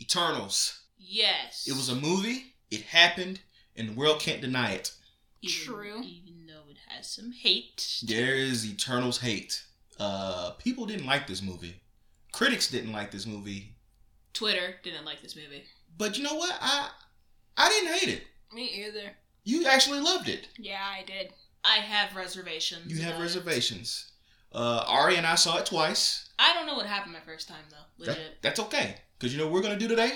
Eternals. 0.00 0.80
Yes. 0.98 1.66
It 1.68 1.72
was 1.72 1.88
a 1.88 1.94
movie. 1.94 2.54
It 2.70 2.82
happened, 2.82 3.40
and 3.76 3.88
the 3.90 3.92
world 3.94 4.20
can't 4.20 4.40
deny 4.40 4.72
it. 4.72 4.92
even, 5.42 5.54
True. 5.64 6.02
Even 6.02 6.46
though 6.46 6.70
it 6.70 6.76
has 6.88 7.08
some 7.08 7.32
hate. 7.32 8.02
There 8.06 8.34
is 8.34 8.66
Eternals 8.66 9.20
hate. 9.20 9.62
Uh, 9.98 10.50
people 10.58 10.86
didn't 10.86 11.06
like 11.06 11.26
this 11.26 11.42
movie. 11.42 11.80
Critics 12.32 12.68
didn't 12.70 12.92
like 12.92 13.10
this 13.10 13.26
movie. 13.26 13.74
Twitter 14.32 14.76
didn't 14.82 15.04
like 15.04 15.22
this 15.22 15.34
movie. 15.34 15.64
But 15.96 16.16
you 16.16 16.24
know 16.24 16.34
what? 16.34 16.54
I 16.60 16.90
I 17.56 17.68
didn't 17.70 17.94
hate 17.94 18.08
it. 18.10 18.22
Me 18.54 18.84
either. 18.86 19.10
You 19.44 19.66
actually 19.66 20.00
loved 20.00 20.28
it. 20.28 20.46
Yeah, 20.58 20.80
I 20.80 21.02
did. 21.04 21.32
I 21.64 21.78
have 21.78 22.14
reservations. 22.14 22.86
You 22.92 22.98
have 23.02 23.14
about 23.14 23.20
it. 23.20 23.22
reservations. 23.24 24.12
Uh, 24.52 24.84
Aurie 24.88 25.16
and 25.16 25.26
I 25.26 25.34
saw 25.34 25.58
it 25.58 25.66
twice. 25.66 26.28
I 26.38 26.54
don't 26.54 26.66
know 26.66 26.74
what 26.76 26.86
happened 26.86 27.14
my 27.14 27.20
first 27.20 27.48
time 27.48 27.64
though. 27.70 28.04
That- 28.04 28.10
Legit. 28.18 28.42
that's 28.42 28.60
okay, 28.60 28.96
cause 29.20 29.32
you 29.32 29.38
know 29.38 29.44
what 29.44 29.52
we're 29.54 29.62
gonna 29.62 29.78
do 29.78 29.88
today. 29.88 30.12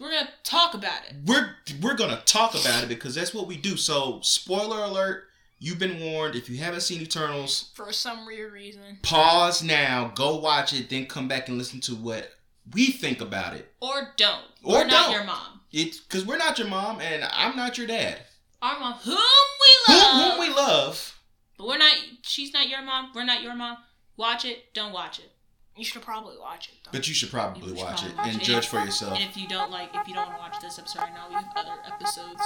We're 0.00 0.10
gonna 0.10 0.28
talk 0.44 0.74
about 0.74 1.00
it. 1.08 1.14
We're 1.24 1.56
we're 1.80 1.94
gonna 1.96 2.20
talk 2.26 2.54
about 2.54 2.82
it 2.84 2.88
because 2.88 3.14
that's 3.14 3.32
what 3.34 3.46
we 3.46 3.56
do. 3.56 3.76
So, 3.76 4.20
spoiler 4.22 4.82
alert: 4.84 5.24
you've 5.58 5.78
been 5.78 5.98
warned. 6.00 6.34
If 6.34 6.50
you 6.50 6.58
haven't 6.58 6.82
seen 6.82 7.00
Eternals, 7.00 7.70
For 7.74 7.90
some 7.92 8.26
weird 8.26 8.52
reason. 8.52 8.98
pause 9.02 9.62
now, 9.62 10.12
go 10.14 10.36
watch 10.36 10.72
it, 10.74 10.90
then 10.90 11.06
come 11.06 11.28
back 11.28 11.48
and 11.48 11.56
listen 11.56 11.80
to 11.82 11.94
what 11.94 12.30
we 12.74 12.86
think 12.90 13.20
about 13.22 13.54
it. 13.54 13.72
Or 13.80 14.12
don't. 14.18 14.42
Or 14.62 14.74
We're 14.74 14.84
not 14.86 15.04
don't. 15.06 15.12
your 15.12 15.24
mom. 15.24 15.60
It's 15.72 15.98
because 15.98 16.26
we're 16.26 16.36
not 16.36 16.58
your 16.58 16.68
mom 16.68 17.00
and 17.00 17.24
I'm 17.32 17.56
not 17.56 17.78
your 17.78 17.86
dad. 17.86 18.18
Our 18.62 18.78
mom, 18.80 18.94
whom 18.94 19.14
we 19.14 19.94
Whom, 19.94 19.96
love. 19.96 20.30
whom 20.32 20.40
we 20.40 20.54
love. 20.54 21.18
But 21.56 21.68
we're 21.68 21.78
not. 21.78 21.94
She's 22.22 22.52
not 22.52 22.68
your 22.68 22.82
mom. 22.82 23.12
We're 23.14 23.24
not 23.24 23.42
your 23.42 23.54
mom. 23.54 23.78
Watch 24.18 24.44
it. 24.44 24.74
Don't 24.74 24.92
watch 24.92 25.18
it. 25.20 25.30
You 25.76 25.84
should 25.84 26.00
probably 26.02 26.36
watch 26.38 26.68
it 26.68 26.74
though. 26.84 26.90
But 26.92 27.06
you 27.06 27.12
should 27.14 27.30
probably 27.30 27.60
You 27.62 27.76
should 27.76 27.84
watch 27.84 28.04
it 28.04 28.14
probably 28.14 28.32
and 28.32 28.40
it. 28.40 28.44
judge 28.44 28.66
for 28.66 28.78
yourself. 28.80 29.12
And 29.20 29.22
if 29.28 29.36
you 29.36 29.46
don't 29.46 29.70
like, 29.70 29.90
if 29.94 30.08
you 30.08 30.14
don't 30.14 30.26
want 30.28 30.36
to 30.36 30.40
watch 30.50 30.60
this, 30.62 30.78
episode 30.78 31.00
right. 31.00 31.12
Now 31.12 31.28
we 31.28 31.34
have 31.34 31.44
other 31.54 31.74
episodes. 31.86 32.40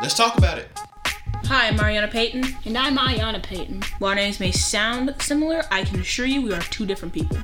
Let's 0.00 0.14
talk 0.14 0.38
about 0.38 0.58
it. 0.58 0.70
Hi, 1.46 1.66
I'm 1.68 1.76
Ariana 1.78 2.10
Payton. 2.10 2.44
and 2.66 2.78
I'm 2.78 2.96
Ayana 2.96 3.42
Payton. 3.42 3.82
While 3.98 4.10
our 4.10 4.14
names 4.14 4.38
may 4.38 4.52
sound 4.52 5.14
similar, 5.20 5.62
I 5.72 5.82
can 5.84 5.98
assure 6.00 6.26
you 6.26 6.40
we 6.42 6.52
are 6.52 6.60
two 6.60 6.86
different 6.86 7.12
people. 7.14 7.38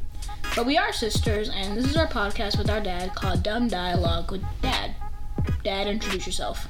But 0.55 0.67
we 0.67 0.79
are 0.79 0.93
sisters, 0.93 1.49
and 1.49 1.77
this 1.77 1.87
is 1.87 1.97
our 1.97 2.07
podcast 2.07 2.57
with 2.57 2.71
our 2.71 2.81
dad 2.81 3.15
called 3.17 3.43
Dumb 3.43 3.67
Dialogue 3.67 4.31
with 4.31 4.45
Dad. 4.63 4.95
Dad, 5.65 5.89
introduce 5.89 6.27
yourself. 6.27 6.69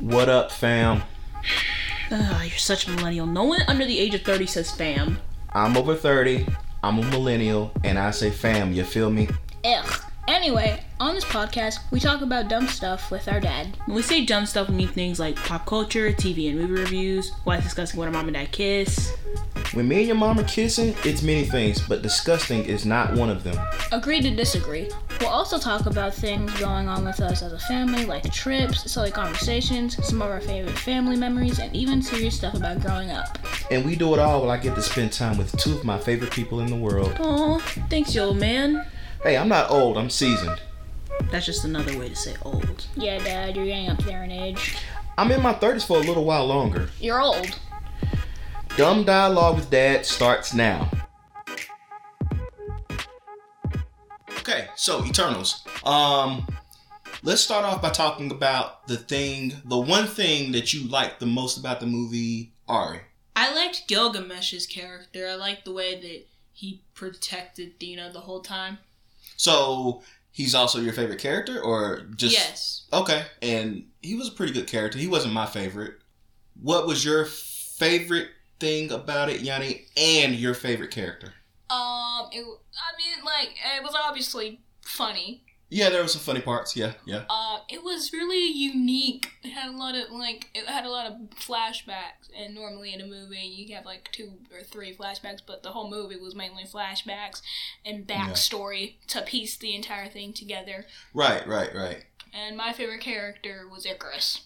What 0.00 0.28
up, 0.28 0.52
fam? 0.52 1.04
Ugh, 2.10 2.42
you're 2.42 2.58
such 2.58 2.86
a 2.86 2.90
millennial. 2.90 3.26
No 3.26 3.44
one 3.44 3.62
under 3.66 3.86
the 3.86 3.98
age 3.98 4.14
of 4.14 4.22
30 4.22 4.44
says 4.46 4.70
fam. 4.70 5.20
I'm 5.54 5.76
over 5.76 5.94
30. 5.94 6.46
I'm 6.84 6.98
a 6.98 7.02
millennial, 7.02 7.72
and 7.82 7.98
I 7.98 8.10
say 8.10 8.30
fam. 8.30 8.74
You 8.74 8.84
feel 8.84 9.10
me? 9.10 9.26
Ugh. 9.64 10.00
Anyway, 10.28 10.84
on 11.00 11.14
this 11.14 11.24
podcast, 11.24 11.78
we 11.90 11.98
talk 11.98 12.20
about 12.20 12.48
dumb 12.48 12.68
stuff 12.68 13.10
with 13.10 13.26
our 13.26 13.40
dad. 13.40 13.74
When 13.86 13.96
we 13.96 14.02
say 14.02 14.26
dumb 14.26 14.44
stuff, 14.44 14.68
we 14.68 14.74
mean 14.74 14.88
things 14.88 15.18
like 15.18 15.34
pop 15.34 15.64
culture, 15.64 16.12
TV 16.12 16.50
and 16.50 16.60
movie 16.60 16.82
reviews, 16.82 17.32
why 17.44 17.58
discussing 17.58 17.98
when 17.98 18.08
our 18.08 18.12
mom 18.12 18.26
and 18.26 18.34
dad 18.34 18.52
kiss. 18.52 19.14
When 19.72 19.88
me 19.88 20.00
and 20.00 20.08
your 20.08 20.16
mom 20.16 20.38
are 20.38 20.44
kissing, 20.44 20.94
it's 21.04 21.22
many 21.22 21.44
things, 21.44 21.80
but 21.88 22.02
disgusting 22.02 22.66
is 22.66 22.84
not 22.84 23.14
one 23.14 23.30
of 23.30 23.44
them. 23.44 23.56
Agree 23.90 24.20
to 24.20 24.30
disagree. 24.30 24.90
We'll 25.20 25.28
also 25.28 25.58
talk 25.58 25.86
about 25.86 26.14
things 26.14 26.52
going 26.60 26.88
on 26.88 27.04
with 27.04 27.20
us 27.20 27.42
as 27.42 27.52
a 27.52 27.58
family, 27.58 28.04
like 28.04 28.30
trips, 28.32 28.90
silly 28.90 29.10
conversations, 29.10 29.96
some 30.06 30.20
of 30.20 30.30
our 30.30 30.40
favorite 30.40 30.78
family 30.78 31.16
memories, 31.16 31.58
and 31.58 31.74
even 31.74 32.02
serious 32.02 32.36
stuff 32.36 32.54
about 32.54 32.80
growing 32.80 33.10
up. 33.10 33.38
And 33.70 33.84
we 33.84 33.96
do 33.96 34.12
it 34.14 34.20
all 34.20 34.40
while 34.40 34.50
I 34.50 34.56
get 34.56 34.74
to 34.74 34.82
spend 34.82 35.12
time 35.12 35.38
with 35.38 35.56
two 35.56 35.72
of 35.72 35.84
my 35.84 35.98
favorite 35.98 36.30
people 36.30 36.60
in 36.60 36.66
the 36.66 36.76
world. 36.76 37.16
Aw, 37.20 37.58
thanks, 37.88 38.14
you 38.14 38.22
old 38.22 38.36
man. 38.36 38.86
Hey, 39.22 39.36
I'm 39.36 39.48
not 39.48 39.70
old, 39.70 39.96
I'm 39.96 40.10
seasoned. 40.10 40.60
That's 41.30 41.46
just 41.46 41.64
another 41.64 41.96
way 41.98 42.08
to 42.08 42.16
say 42.16 42.34
old. 42.42 42.86
Yeah, 42.96 43.18
Dad, 43.18 43.56
you're 43.56 43.66
getting 43.66 43.88
up 43.88 44.02
there 44.04 44.24
in 44.24 44.30
age. 44.30 44.76
I'm 45.16 45.30
in 45.30 45.42
my 45.42 45.54
30s 45.54 45.86
for 45.86 45.96
a 45.96 46.00
little 46.00 46.24
while 46.24 46.46
longer. 46.46 46.90
You're 47.00 47.20
old. 47.20 47.58
Dumb 48.76 49.04
Dialogue 49.04 49.56
with 49.56 49.70
Dad 49.70 50.04
starts 50.04 50.52
now. 50.52 50.90
Okay, 54.46 54.68
so 54.76 55.02
Eternals. 55.06 55.62
Um, 55.86 56.46
let's 57.22 57.40
start 57.40 57.64
off 57.64 57.80
by 57.80 57.88
talking 57.88 58.30
about 58.30 58.86
the 58.86 58.98
thing, 58.98 59.54
the 59.64 59.78
one 59.78 60.06
thing 60.06 60.52
that 60.52 60.74
you 60.74 60.86
liked 60.86 61.18
the 61.18 61.24
most 61.24 61.56
about 61.56 61.80
the 61.80 61.86
movie 61.86 62.52
Aurie. 62.68 63.00
I 63.34 63.54
liked 63.54 63.88
Gilgamesh's 63.88 64.66
character. 64.66 65.26
I 65.26 65.36
liked 65.36 65.64
the 65.64 65.72
way 65.72 65.98
that 65.98 66.26
he 66.52 66.82
protected 66.92 67.80
Thena 67.80 68.12
the 68.12 68.20
whole 68.20 68.40
time. 68.40 68.76
So 69.38 70.02
he's 70.30 70.54
also 70.54 70.78
your 70.78 70.92
favorite 70.92 71.20
character, 71.20 71.58
or 71.58 72.02
just 72.14 72.34
yes. 72.34 72.84
Okay, 72.92 73.24
and 73.40 73.86
he 74.02 74.14
was 74.14 74.28
a 74.28 74.32
pretty 74.32 74.52
good 74.52 74.66
character. 74.66 74.98
He 74.98 75.08
wasn't 75.08 75.32
my 75.32 75.46
favorite. 75.46 75.94
What 76.60 76.86
was 76.86 77.02
your 77.02 77.24
favorite 77.24 78.28
thing 78.60 78.92
about 78.92 79.30
it, 79.30 79.40
Yani, 79.40 79.86
and 79.96 80.34
your 80.34 80.52
favorite 80.52 80.90
character? 80.90 81.32
Um, 81.70 82.03
it, 82.32 82.44
I 82.44 82.96
mean, 82.96 83.24
like, 83.24 83.50
it 83.76 83.82
was 83.82 83.94
obviously 84.00 84.60
funny. 84.82 85.44
Yeah, 85.70 85.88
there 85.90 86.02
were 86.02 86.08
some 86.08 86.20
funny 86.20 86.40
parts. 86.40 86.76
Yeah, 86.76 86.92
yeah. 87.04 87.24
Uh, 87.28 87.58
it 87.68 87.82
was 87.82 88.12
really 88.12 88.46
unique. 88.46 89.32
It 89.42 89.50
had 89.50 89.70
a 89.74 89.76
lot 89.76 89.94
of, 89.96 90.10
like, 90.12 90.48
it 90.54 90.66
had 90.66 90.84
a 90.84 90.90
lot 90.90 91.06
of 91.10 91.14
flashbacks. 91.30 92.28
And 92.36 92.54
normally 92.54 92.92
in 92.92 93.00
a 93.00 93.06
movie, 93.06 93.38
you 93.40 93.74
have, 93.74 93.84
like, 93.86 94.08
two 94.12 94.34
or 94.52 94.62
three 94.62 94.94
flashbacks, 94.94 95.40
but 95.44 95.62
the 95.62 95.70
whole 95.70 95.90
movie 95.90 96.16
was 96.20 96.34
mainly 96.36 96.64
flashbacks 96.64 97.40
and 97.84 98.04
Yeah. 98.08 98.28
backstory 98.28 98.96
to 99.08 99.22
piece 99.22 99.56
the 99.56 99.74
entire 99.74 100.08
thing 100.08 100.32
together. 100.32 100.86
Right, 101.12 101.44
right, 101.46 101.74
right. 101.74 102.04
And 102.32 102.56
my 102.56 102.72
favorite 102.72 103.00
character 103.00 103.66
was 103.68 103.84
Ikaris. 103.86 104.40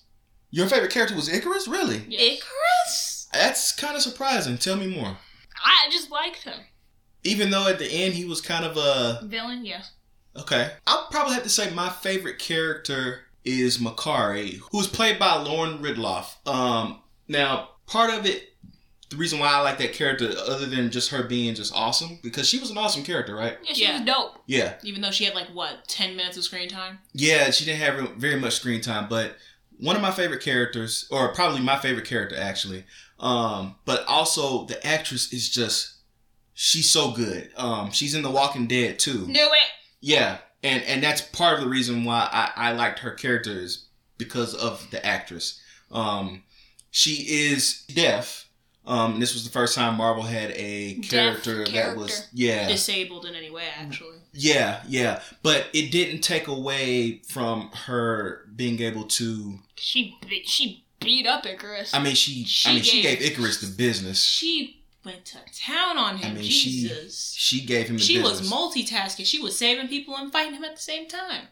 Your 0.51 0.69
favorite 0.69 0.93
character 0.93 1.17
was 1.17 1.29
Ikaris? 1.29 1.67
Really? 1.71 2.05
Yes. 2.09 2.41
Ikaris? 2.43 3.27
That's 3.33 3.73
kind 3.73 3.97
of 3.97 4.03
surprising. 4.03 4.57
Tell 4.57 4.77
me 4.77 4.87
more. 4.87 5.19
I 5.63 5.89
just 5.91 6.11
liked 6.11 6.45
him. 6.45 6.61
Even 7.25 7.51
though 7.51 7.69
at 7.69 7.79
the 7.79 7.87
end 7.91 8.15
he 8.15 8.25
was 8.25 8.41
kind 8.41 8.65
of 8.65 8.77
a 8.77 9.21
Villain, 9.27 9.65
yes. 9.65 9.93
okay, 10.37 10.73
I'll 10.87 11.09
probably 11.11 11.35
have 11.35 11.43
to 11.43 11.49
say 11.49 11.71
my 11.71 11.89
favorite 11.89 12.39
character 12.39 13.21
is 13.45 13.79
Makkari, 13.79 14.61
who's 14.73 14.87
played 14.87 15.19
by 15.19 15.37
Lauren 15.37 15.79
Ridloff. 15.79 16.37
Um, 16.47 17.01
now 17.27 17.71
part 17.87 18.13
of 18.13 18.27
it, 18.27 18.45
the 19.11 19.17
reason 19.17 19.39
why 19.39 19.49
I 19.49 19.61
like 19.63 19.79
that 19.79 19.95
character, 19.95 20.31
other 20.47 20.67
than 20.67 20.91
just 20.91 21.11
her 21.11 21.23
being 21.23 21.55
just 21.55 21.75
awesome, 21.75 22.19
because 22.23 22.47
she 22.49 22.59
was 22.61 22.71
an 22.71 22.77
awesome 22.79 23.03
character, 23.05 23.35
right? 23.35 23.57
Yeah, 23.65 23.73
she 23.73 23.83
Yeah. 23.85 23.93
was 23.95 24.03
dope. 24.07 24.39
Yeah, 24.47 24.75
Even 24.83 25.01
though 25.01 25.11
she 25.11 25.25
had 25.25 25.35
like 25.35 25.49
what, 25.49 25.89
ten 25.89 26.15
minutes 26.15 26.37
of 26.37 26.45
screen 26.45 26.69
time? 26.69 26.99
yeah, 27.15 27.51
she 27.51 27.65
didn't 27.65 27.81
have 27.81 28.11
very 28.17 28.39
much 28.39 28.55
screen 28.55 28.81
time, 28.83 29.09
but 29.09 29.37
one 29.79 29.97
of 29.97 30.03
my 30.03 30.11
favorite 30.11 30.43
characters, 30.43 31.07
or 31.11 31.33
probably 31.33 31.61
my 31.61 31.79
favorite 31.79 32.05
character 32.07 32.37
actually. 32.39 32.85
Um, 33.19 33.77
but 33.85 34.05
also 34.07 34.65
the 34.67 34.85
actress 34.87 35.33
is 35.33 35.49
just 35.49 35.95
she's 36.61 36.91
so 36.91 37.13
good. 37.13 37.51
Um, 37.57 37.93
she's 37.93 38.15
in 38.17 38.23
The 38.23 38.31
Walking 38.31 38.67
Dead 38.67 38.99
too. 38.99 39.27
Knew 39.29 39.47
it. 39.47 39.69
Yeah, 40.01 40.39
and 40.65 40.83
and 40.83 41.01
that's 41.03 41.21
part 41.21 41.55
of 41.55 41.61
the 41.61 41.69
reason 41.71 42.05
why 42.05 42.29
I, 42.33 42.71
I 42.71 42.73
liked 42.73 42.99
her 43.01 43.13
character 43.13 43.53
is 43.53 43.87
because 44.19 44.55
of 44.55 44.91
the 44.91 45.05
actress. 45.07 45.61
Um, 45.93 46.43
she 46.91 47.13
is 47.53 47.85
deaf. 47.95 48.47
Um, 48.85 49.21
this 49.21 49.35
was 49.35 49.45
the 49.45 49.51
first 49.51 49.75
time 49.75 49.97
Marvel 49.99 50.23
had 50.23 50.51
a 50.53 50.95
Deaf 50.95 51.11
character, 51.45 51.65
that 51.67 51.95
was 51.97 52.27
yeah 52.33 52.69
Disabled 52.69 53.27
in 53.27 53.35
any 53.35 53.51
way, 53.51 53.65
actually. 53.79 54.17
yeah 54.33 54.83
yeah, 54.89 55.21
but 55.43 55.67
it 55.75 55.93
didn't 55.93 56.23
take 56.23 56.49
away 56.49 57.19
from 57.29 57.71
her 57.87 58.47
being 58.57 58.81
able 58.81 59.05
to. 59.05 59.59
She 59.77 60.17
she 60.47 60.85
beat 61.01 61.27
up 61.27 61.45
Ikaris. 61.45 61.91
I 61.95 62.03
mean, 62.03 62.15
she, 62.15 62.45
She 62.45 62.71
I 62.71 62.75
mean, 62.75 62.83
she 62.83 63.03
gave- 63.03 63.19
gave 63.21 63.33
Ikaris 63.37 63.61
the 63.61 63.77
business. 63.77 64.23
She 64.25 64.78
went 65.09 65.25
to 65.25 65.39
town 65.59 65.97
on 65.97 66.19
him. 66.19 66.33
I 66.33 66.35
mean, 66.35 66.45
she- 66.45 66.71
Jesus. 66.71 67.35
She 67.37 67.65
gave 67.65 67.89
him 67.89 67.97
the 67.97 68.03
She, 68.03 68.19
business. 68.19 68.41
was 68.41 68.51
multitasking. 68.51 69.25
She 69.27 69.41
was 69.41 69.57
saving 69.57 69.89
people 69.89 70.15
and 70.17 70.31
fighting 70.31 70.55
him 70.55 70.65
at 70.65 70.77
the 70.77 70.83
same 70.83 71.09
time. 71.09 71.49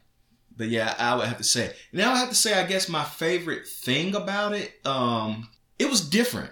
But 0.57 0.69
yeah, 0.69 0.95
I 0.99 1.15
would 1.15 1.27
have 1.27 1.39
to 1.39 1.45
say. 1.45 1.75
Now 1.93 2.13
I 2.13 2.19
have 2.19 2.29
to 2.31 2.35
say, 2.35 2.55
I 2.59 2.67
guess 2.67 2.89
my 2.89 3.05
favorite 3.05 3.67
thing 3.67 4.15
about 4.15 4.53
it, 4.55 4.73
um, 4.87 5.49
it 5.79 5.91
was 5.91 6.01
different. 6.01 6.51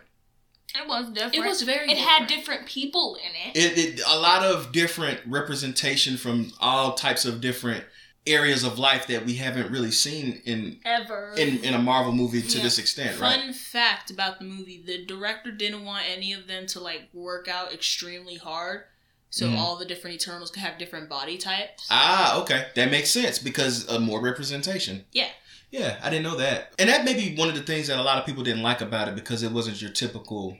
it 0.75 0.87
was 0.89 1.09
different. 1.11 1.35
It 1.37 1.45
was 1.45 1.63
very. 1.63 1.91
It 1.91 1.99
had 1.99 2.27
different. 2.27 2.29
different 2.29 2.67
people 2.67 3.17
in 3.17 3.51
it. 3.51 3.57
It, 3.57 3.79
it 3.79 4.01
a 4.07 4.19
lot 4.19 4.43
of 4.43 4.73
different 4.73 5.21
representation 5.27 6.17
from 6.17 6.53
all 6.61 6.95
types 6.95 7.25
of 7.25 7.41
different 7.41 7.85
areas 8.27 8.65
of 8.65 8.79
life 8.79 9.07
that 9.09 9.27
we 9.27 9.35
haven't 9.35 9.71
really 9.71 9.91
seen 9.91 10.41
in 10.45 10.79
Ever. 10.85 11.35
in, 11.37 11.63
in 11.63 11.75
a 11.75 11.79
Marvel 11.79 12.13
movie 12.13 12.41
to 12.43 12.57
Yeah. 12.59 12.63
this 12.65 12.79
extent, 12.79 13.17
Fun 13.17 13.21
right? 13.21 13.41
Fun 13.45 13.53
fact 13.53 14.11
about 14.11 14.39
the 14.39 14.45
movie: 14.47 14.83
the 14.85 15.05
director 15.05 15.51
didn't 15.51 15.85
want 15.85 16.05
any 16.09 16.33
of 16.33 16.47
them 16.47 16.67
to 16.69 16.81
like 16.81 17.09
work 17.13 17.49
out 17.49 17.73
extremely 17.73 18.37
hard, 18.37 18.85
so 19.31 19.49
Mhm. 19.49 19.59
all 19.59 19.77
the 19.77 19.85
different 19.85 20.15
Eternals 20.17 20.51
could 20.51 20.63
have 20.63 20.79
different 20.79 21.09
body 21.09 21.37
types. 21.37 21.87
Ah, 21.91 22.41
okay, 22.41 22.69
that 22.75 22.91
makes 22.91 23.11
sense 23.11 23.39
because 23.39 23.85
of 23.87 24.01
more 24.01 24.21
representation. 24.21 25.05
Yeah. 25.13 25.29
Yeah, 25.71 25.99
I 26.03 26.09
didn't 26.09 26.23
know 26.23 26.37
that, 26.37 26.73
and 26.79 26.89
that 26.89 27.05
may 27.05 27.15
be 27.15 27.35
one 27.37 27.49
of 27.49 27.57
the 27.57 27.63
things 27.63 27.89
that 27.89 27.99
a 27.99 28.03
lot 28.03 28.19
of 28.19 28.25
people 28.25 28.45
didn't 28.45 28.63
like 28.63 28.81
about 28.81 29.09
it 29.09 29.17
because 29.17 29.43
it 29.43 29.51
wasn't 29.51 29.83
your 29.83 29.91
typical 29.91 30.57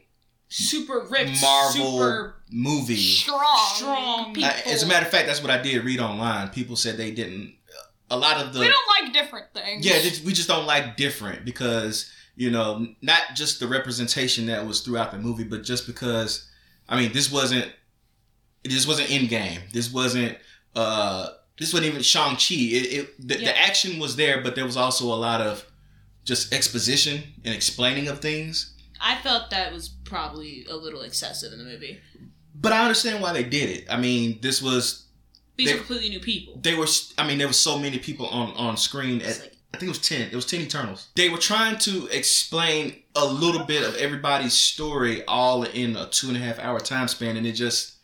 super 0.55 1.01
ripped, 1.11 1.41
Marvel 1.41 1.99
super 1.99 2.37
movie. 2.51 2.97
strong. 2.97 3.69
Strong. 3.75 4.35
people. 4.35 4.51
I, 4.51 4.63
as 4.71 4.83
a 4.83 4.87
matter 4.87 5.05
of 5.05 5.11
fact, 5.11 5.27
that's 5.27 5.43
what 5.43 5.51
I 5.51 5.61
did 5.61 5.85
read 5.85 6.01
online. 6.01 6.49
People 6.51 6.77
said 6.77 6.97
they 6.97 7.11
didn't 7.11 7.55
a 8.11 8.17
lot 8.17 8.41
of 8.45 8.53
the 8.53 8.61
we 8.61 8.69
don't 8.69 9.05
like 9.05 9.13
different 9.13 9.47
things. 9.55 9.85
yeah, 9.85 9.95
we 10.25 10.33
just 10.33 10.49
don't 10.49 10.67
like 10.67 10.97
different 10.97 11.45
because 11.45 12.11
you 12.37 12.51
know 12.51 12.87
not 13.03 13.23
just 13.35 13.61
the 13.61 13.67
representation 13.67 14.47
that 14.47 14.67
was 14.67 14.81
throughout 14.81 15.11
the 15.11 15.19
movie, 15.19 15.45
but 15.45 15.63
just 15.65 15.87
because 15.87 16.49
I 16.89 16.97
mean 17.01 17.13
this 17.13 17.33
wasn't 17.33 17.73
this 18.63 18.87
wasn't 18.87 19.09
Endgame. 19.09 19.71
This 19.73 19.93
wasn't 19.93 20.39
uh 20.77 21.29
this 21.59 21.73
wasn't 21.73 21.91
even 21.91 22.03
Shang 22.03 22.37
Chi. 22.37 22.55
It, 22.55 22.93
it 22.93 23.29
the, 23.29 23.39
Yeah. 23.41 23.53
the 23.53 23.59
action 23.59 23.99
was 23.99 24.17
there, 24.17 24.43
but 24.43 24.55
there 24.55 24.65
was 24.67 24.77
also 24.77 25.07
a 25.07 25.17
lot 25.17 25.41
of 25.41 25.65
just 26.25 26.53
exposition 26.53 27.23
and 27.45 27.55
explaining 27.55 28.09
of 28.09 28.21
things. 28.21 28.74
I 29.05 29.17
felt 29.17 29.51
that 29.51 29.73
was 29.73 29.89
probably 29.89 30.65
a 30.69 30.75
little 30.77 31.03
excessive 31.03 31.53
in 31.53 31.59
the 31.59 31.65
movie. 31.65 32.01
But 32.55 32.73
I 32.73 32.83
understand 32.83 33.21
why 33.23 33.33
they 33.33 33.45
did 33.45 33.69
it. 33.71 33.85
I 33.91 33.97
mean, 33.99 34.39
this 34.41 34.63
was 34.63 35.05
These 35.57 35.69
They- 35.69 35.75
are 35.75 35.77
completely 35.77 36.09
new 36.09 36.21
people. 36.21 36.59
they 36.61 36.75
were. 36.75 36.89
I 37.19 37.27
mean, 37.27 37.39
there 37.39 37.47
was 37.47 37.59
so 37.59 37.79
many 37.79 37.99
people 37.99 38.27
on 38.27 38.53
on 38.55 38.77
screen 38.77 39.21
at 39.21 39.39
like, 39.41 39.53
I 39.73 39.77
think 39.77 39.89
it 39.89 39.99
was 39.99 40.09
10. 40.09 40.23
It 40.31 40.35
was 40.35 40.47
10 40.47 40.61
Eternals. 40.63 41.09
They 41.15 41.29
were 41.29 41.39
trying 41.39 41.79
to 41.81 42.07
explain 42.09 43.03
a 43.15 43.25
little 43.25 43.65
bit 43.65 43.83
of 43.87 43.95
everybody's 43.97 44.55
story 44.55 45.25
all 45.27 45.63
in 45.65 45.97
a 45.97 46.07
two 46.09 46.29
and 46.29 46.37
a 46.37 46.41
half 46.41 46.59
hour 46.59 46.81
time 46.81 47.07
span. 47.09 47.37
And 47.37 47.47
it 47.47 47.53
just, 47.53 47.95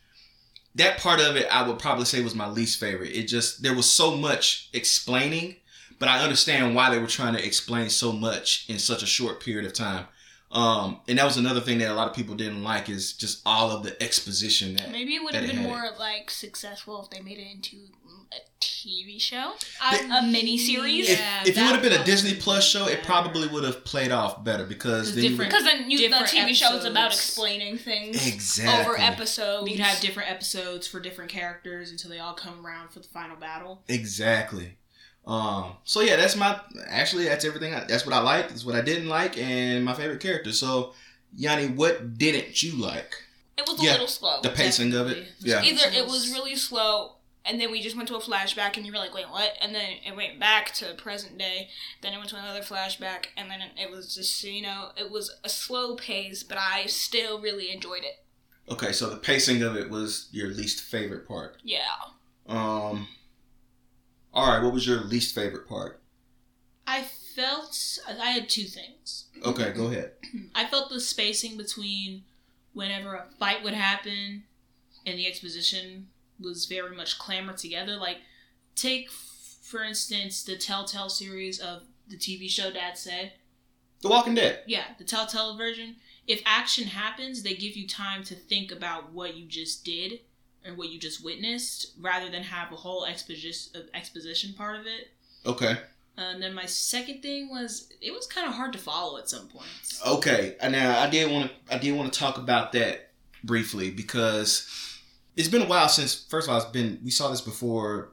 that 0.74 0.98
part 0.98 1.20
of 1.20 1.36
it, 1.36 1.46
I 1.50 1.66
would 1.66 1.78
probably 1.78 2.04
say 2.04 2.22
was 2.22 2.34
my 2.34 2.48
least 2.48 2.78
favorite. 2.78 3.10
It 3.12 3.24
just, 3.24 3.62
there 3.62 3.74
was 3.74 3.86
so 3.90 4.16
much 4.16 4.68
explaining, 4.72 5.56
but 5.98 6.08
I 6.08 6.22
understand 6.22 6.74
why 6.74 6.90
they 6.90 6.98
were 6.98 7.06
trying 7.06 7.34
to 7.34 7.44
explain 7.44 7.88
so 7.90 8.12
much 8.12 8.66
in 8.68 8.78
such 8.78 9.02
a 9.02 9.06
short 9.06 9.40
period 9.40 9.64
of 9.66 9.72
time. 9.72 10.06
Um, 10.52 11.00
and 11.06 11.18
that 11.18 11.24
was 11.24 11.36
another 11.36 11.60
thing 11.60 11.78
that 11.78 11.90
a 11.90 11.94
lot 11.94 12.08
of 12.08 12.14
people 12.14 12.34
didn't 12.34 12.64
like 12.64 12.88
is 12.88 13.12
just 13.12 13.40
all 13.46 13.70
of 13.70 13.84
the 13.84 14.00
exposition 14.02 14.74
that. 14.76 14.90
Maybe 14.90 15.14
it 15.14 15.22
would 15.22 15.34
have 15.34 15.46
been 15.46 15.58
had. 15.58 15.66
more 15.66 15.90
like 15.98 16.28
successful 16.30 17.00
if 17.02 17.10
they 17.10 17.20
made 17.20 17.38
it 17.38 17.46
into 17.52 17.76
a 18.32 18.36
TV 18.60 19.20
show. 19.20 19.52
a 19.82 20.22
mini-series? 20.22 21.08
If, 21.08 21.18
Yeah, 21.18 21.42
if 21.46 21.56
it 21.56 21.60
would 21.60 21.72
have 21.72 21.82
been 21.82 22.00
a 22.00 22.04
Disney 22.04 22.34
Plus 22.34 22.64
show, 22.66 22.86
it 22.88 23.02
probably 23.04 23.46
would 23.48 23.62
have 23.64 23.84
played 23.84 24.10
off 24.10 24.42
better 24.42 24.64
because 24.64 25.08
It's 25.08 25.14
then 25.16 25.24
you 25.24 25.30
different. 25.30 25.50
Because 25.50 25.64
then 25.64 25.90
you, 25.90 25.98
the 25.98 26.08
Different 26.08 26.28
TV 26.28 26.54
show 26.54 26.74
is 26.76 26.84
about 26.84 27.12
explaining 27.12 27.78
things 27.78 28.26
Exactly. 28.26 28.86
over 28.92 29.00
episodes. 29.00 29.70
You 29.70 29.76
could 29.76 29.84
have 29.86 30.00
different 30.00 30.30
episodes 30.30 30.86
for 30.86 30.98
different 31.00 31.30
characters 31.30 31.90
until 31.92 32.10
they 32.10 32.18
all 32.18 32.34
come 32.34 32.64
around 32.64 32.90
for 32.90 32.98
the 33.00 33.08
final 33.08 33.36
battle. 33.36 33.82
Exactly. 33.88 34.76
Um. 35.26 35.76
So 35.84 36.00
yeah, 36.00 36.16
that's 36.16 36.36
my. 36.36 36.58
Actually, 36.88 37.24
that's 37.24 37.44
everything. 37.44 37.74
I, 37.74 37.84
that's 37.84 38.04
what 38.06 38.14
I 38.14 38.20
liked. 38.20 38.48
That's 38.48 38.64
what 38.64 38.74
I 38.74 38.80
didn't 38.80 39.08
like, 39.08 39.38
and 39.38 39.84
my 39.84 39.94
favorite 39.94 40.20
character. 40.20 40.52
So, 40.52 40.94
Yani, 41.38 41.74
what 41.76 42.18
didn't 42.18 42.62
you 42.62 42.72
like? 42.80 43.14
It 43.56 43.68
was 43.68 43.80
a 43.80 43.84
Yeah, 43.84 43.92
little 43.92 44.06
slow. 44.08 44.40
The 44.42 44.48
pacing 44.48 44.94
of 44.94 45.08
it. 45.08 45.28
Yeah. 45.40 45.62
Either 45.62 45.90
it 45.94 46.06
was 46.06 46.32
really 46.32 46.56
slow, 46.56 47.16
and 47.44 47.60
then 47.60 47.70
we 47.70 47.82
just 47.82 47.94
went 47.96 48.08
to 48.08 48.16
a 48.16 48.20
flashback, 48.20 48.76
and 48.76 48.86
you 48.86 48.92
were 48.92 48.98
like, 48.98 49.14
"Wait, 49.14 49.28
what?" 49.30 49.52
And 49.60 49.74
then 49.74 49.90
it 50.06 50.16
went 50.16 50.40
back 50.40 50.72
to 50.74 50.94
present 50.94 51.36
day. 51.36 51.68
Then 52.00 52.14
it 52.14 52.16
went 52.16 52.30
to 52.30 52.36
another 52.36 52.62
flashback, 52.62 53.26
and 53.36 53.50
then 53.50 53.60
it 53.76 53.90
was 53.90 54.14
just 54.14 54.42
you 54.42 54.62
know 54.62 54.88
it 54.96 55.10
was 55.10 55.36
a 55.44 55.48
slow 55.50 55.94
pace, 55.96 56.42
but 56.42 56.56
I 56.58 56.86
still 56.86 57.40
really 57.40 57.70
enjoyed 57.70 58.04
it. 58.04 58.24
Okay, 58.72 58.92
so 58.92 59.10
the 59.10 59.16
pacing 59.16 59.62
of 59.62 59.76
it 59.76 59.90
was 59.90 60.28
your 60.32 60.48
least 60.48 60.80
favorite 60.80 61.28
part. 61.28 61.58
Yeah. 61.62 61.80
Um. 62.48 63.08
All 64.32 64.52
right, 64.52 64.62
what 64.62 64.72
was 64.72 64.86
your 64.86 65.00
least 65.00 65.34
favorite 65.34 65.68
part? 65.68 66.00
I 66.86 67.02
felt 67.02 67.98
I 68.08 68.30
had 68.30 68.48
two 68.48 68.64
things. 68.64 69.26
Okay, 69.44 69.72
go 69.72 69.86
ahead. 69.86 70.12
I 70.54 70.66
felt 70.66 70.90
the 70.90 71.00
spacing 71.00 71.56
between 71.56 72.24
whenever 72.72 73.14
a 73.14 73.26
fight 73.38 73.62
would 73.62 73.74
happen 73.74 74.44
and 75.06 75.18
the 75.18 75.26
exposition 75.26 76.08
was 76.38 76.66
very 76.66 76.94
much 76.94 77.18
clamored 77.18 77.58
together. 77.58 77.96
Like, 77.96 78.18
take 78.74 79.10
for 79.10 79.82
instance 79.82 80.42
the 80.42 80.56
Telltale 80.56 81.08
series 81.08 81.58
of 81.58 81.82
the 82.08 82.16
TV 82.16 82.48
show 82.48 82.70
Dad 82.70 82.98
said. 82.98 83.32
The 84.02 84.08
Walking 84.08 84.34
Dead. 84.34 84.60
Yeah, 84.66 84.84
the 84.98 85.04
Telltale 85.04 85.56
version. 85.56 85.96
If 86.26 86.42
action 86.46 86.88
happens, 86.88 87.42
they 87.42 87.54
give 87.54 87.76
you 87.76 87.86
time 87.86 88.24
to 88.24 88.34
think 88.34 88.72
about 88.72 89.12
what 89.12 89.36
you 89.36 89.46
just 89.46 89.84
did 89.84 90.20
and 90.64 90.76
what 90.76 90.90
you 90.90 90.98
just 90.98 91.24
witnessed, 91.24 91.92
rather 92.00 92.30
than 92.30 92.42
have 92.42 92.72
a 92.72 92.76
whole 92.76 93.04
exposition 93.06 93.72
uh, 93.74 93.96
exposition 93.96 94.52
part 94.54 94.78
of 94.78 94.86
it. 94.86 95.08
Okay. 95.46 95.76
And 96.16 96.42
then 96.42 96.52
my 96.52 96.66
second 96.66 97.22
thing 97.22 97.48
was 97.48 97.88
it 98.02 98.12
was 98.12 98.26
kind 98.26 98.46
of 98.46 98.52
hard 98.54 98.72
to 98.74 98.78
follow 98.78 99.16
at 99.18 99.28
some 99.30 99.48
points. 99.48 100.02
Okay. 100.06 100.56
And 100.60 100.72
now 100.72 100.98
I 101.00 101.08
did 101.08 101.30
want 101.30 101.50
to. 101.68 101.74
I 101.74 101.78
did 101.78 101.92
want 101.96 102.12
to 102.12 102.18
talk 102.18 102.36
about 102.36 102.72
that 102.72 103.10
briefly 103.42 103.90
because 103.90 104.68
it's 105.36 105.48
been 105.48 105.62
a 105.62 105.66
while 105.66 105.88
since. 105.88 106.26
First 106.28 106.48
of 106.48 106.52
all, 106.54 106.60
it's 106.60 106.70
been. 106.70 107.00
We 107.02 107.10
saw 107.10 107.30
this 107.30 107.40
before. 107.40 108.10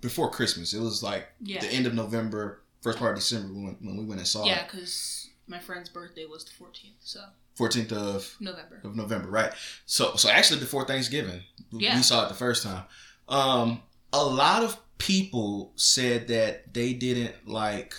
Before 0.00 0.30
Christmas, 0.30 0.74
it 0.74 0.80
was 0.80 1.02
like 1.02 1.28
Yeah. 1.40 1.60
the 1.60 1.68
end 1.68 1.86
of 1.86 1.94
November, 1.94 2.60
first 2.82 2.98
part 2.98 3.12
of 3.12 3.18
December 3.20 3.54
when, 3.54 3.76
when 3.80 3.96
we 3.96 4.04
went 4.04 4.18
and 4.20 4.28
saw 4.28 4.44
Yeah, 4.44 4.52
it. 4.52 4.56
Yeah, 4.56 4.64
because 4.64 5.28
my 5.46 5.58
friend's 5.58 5.88
birthday 5.88 6.26
was 6.26 6.44
the 6.44 6.50
14th, 6.62 6.92
so 7.00 7.20
14th 7.58 7.92
of 7.92 8.34
November. 8.40 8.80
of 8.84 8.96
November, 8.96 9.30
right? 9.30 9.52
So 9.86 10.16
so 10.16 10.28
actually 10.28 10.60
before 10.60 10.84
Thanksgiving, 10.84 11.42
Yeah. 11.72 11.96
we 11.96 12.02
saw 12.02 12.24
it 12.26 12.28
the 12.28 12.34
first 12.34 12.62
time. 12.62 12.84
Um, 13.28 13.82
a 14.12 14.24
lot 14.24 14.62
of 14.62 14.76
people 14.98 15.72
said 15.76 16.28
that 16.28 16.72
they 16.74 16.92
didn't 16.92 17.48
like 17.48 17.94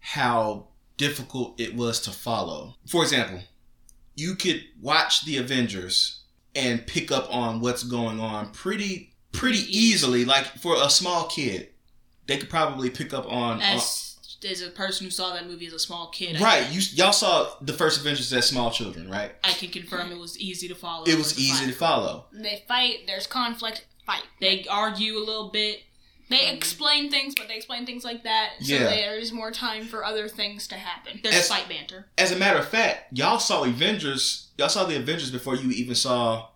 how 0.00 0.68
difficult 0.96 1.60
it 1.60 1.74
was 1.74 2.00
to 2.00 2.10
follow. 2.10 2.74
For 2.86 3.02
example, 3.02 3.40
you 4.14 4.34
could 4.34 4.62
watch 4.80 5.24
the 5.24 5.36
Avengers 5.36 6.22
and 6.54 6.86
pick 6.86 7.12
up 7.12 7.32
on 7.34 7.60
what's 7.60 7.82
going 7.82 8.18
on 8.20 8.50
pretty 8.52 9.12
pretty 9.32 9.58
easily. 9.76 10.24
Like 10.24 10.46
for 10.58 10.76
a 10.82 10.88
small 10.88 11.26
kid, 11.26 11.68
they 12.26 12.38
could 12.38 12.48
probably 12.50 12.88
pick 12.90 13.12
up 13.12 13.26
on. 13.30 13.60
on 13.62 13.80
As, 14.44 14.62
as 14.62 14.66
a 14.66 14.70
person 14.70 15.04
who 15.06 15.10
saw 15.10 15.32
that 15.34 15.46
movie 15.46 15.66
as 15.66 15.72
a 15.72 15.78
small 15.78 16.08
kid, 16.08 16.40
Right, 16.40 16.70
you 16.70 16.80
y'all 16.94 17.12
saw 17.12 17.50
the 17.60 17.72
first 17.72 18.00
Avengers 18.00 18.32
as 18.32 18.46
small 18.48 18.70
children, 18.70 19.10
right? 19.10 19.32
I, 19.44 19.52
can 19.52 19.70
confirm 19.70 20.10
it 20.12 20.18
was 20.18 20.38
easy 20.38 20.68
to 20.68 20.74
follow. 20.74 21.04
It 21.04 21.16
was 21.16 21.34
the 21.34 21.42
easy 21.42 21.66
to 21.66 21.72
follow. 21.72 22.26
They 22.32 22.62
fight. 22.68 23.00
There's 23.06 23.26
conflict. 23.26 23.86
Fight. 24.04 24.22
They 24.40 24.64
argue 24.70 25.16
a 25.16 25.24
little 25.24 25.48
bit. 25.50 25.80
They 26.28 26.50
explain 26.50 27.08
things, 27.10 27.34
but 27.36 27.46
they 27.46 27.54
explain 27.54 27.86
things 27.86 28.02
like 28.04 28.24
that, 28.24 28.54
so 28.60 28.74
Yeah. 28.74 28.84
there's 28.90 29.30
more 29.30 29.52
time 29.52 29.84
for 29.86 30.04
other 30.04 30.28
things 30.28 30.66
to 30.68 30.74
happen. 30.74 31.20
There's 31.22 31.36
As- 31.36 31.48
fight 31.48 31.68
banter. 31.68 32.08
As 32.18 32.32
a 32.32 32.36
matter 32.36 32.58
of 32.58 32.68
fact, 32.68 33.16
y'all 33.16 33.38
saw 33.38 33.62
Avengers. 33.62 34.48
Y'all 34.58 34.68
saw 34.68 34.84
the 34.84 34.96
Avengers 34.96 35.30
before 35.30 35.54
you 35.54 35.70
even 35.70 35.94
saw 35.94 36.48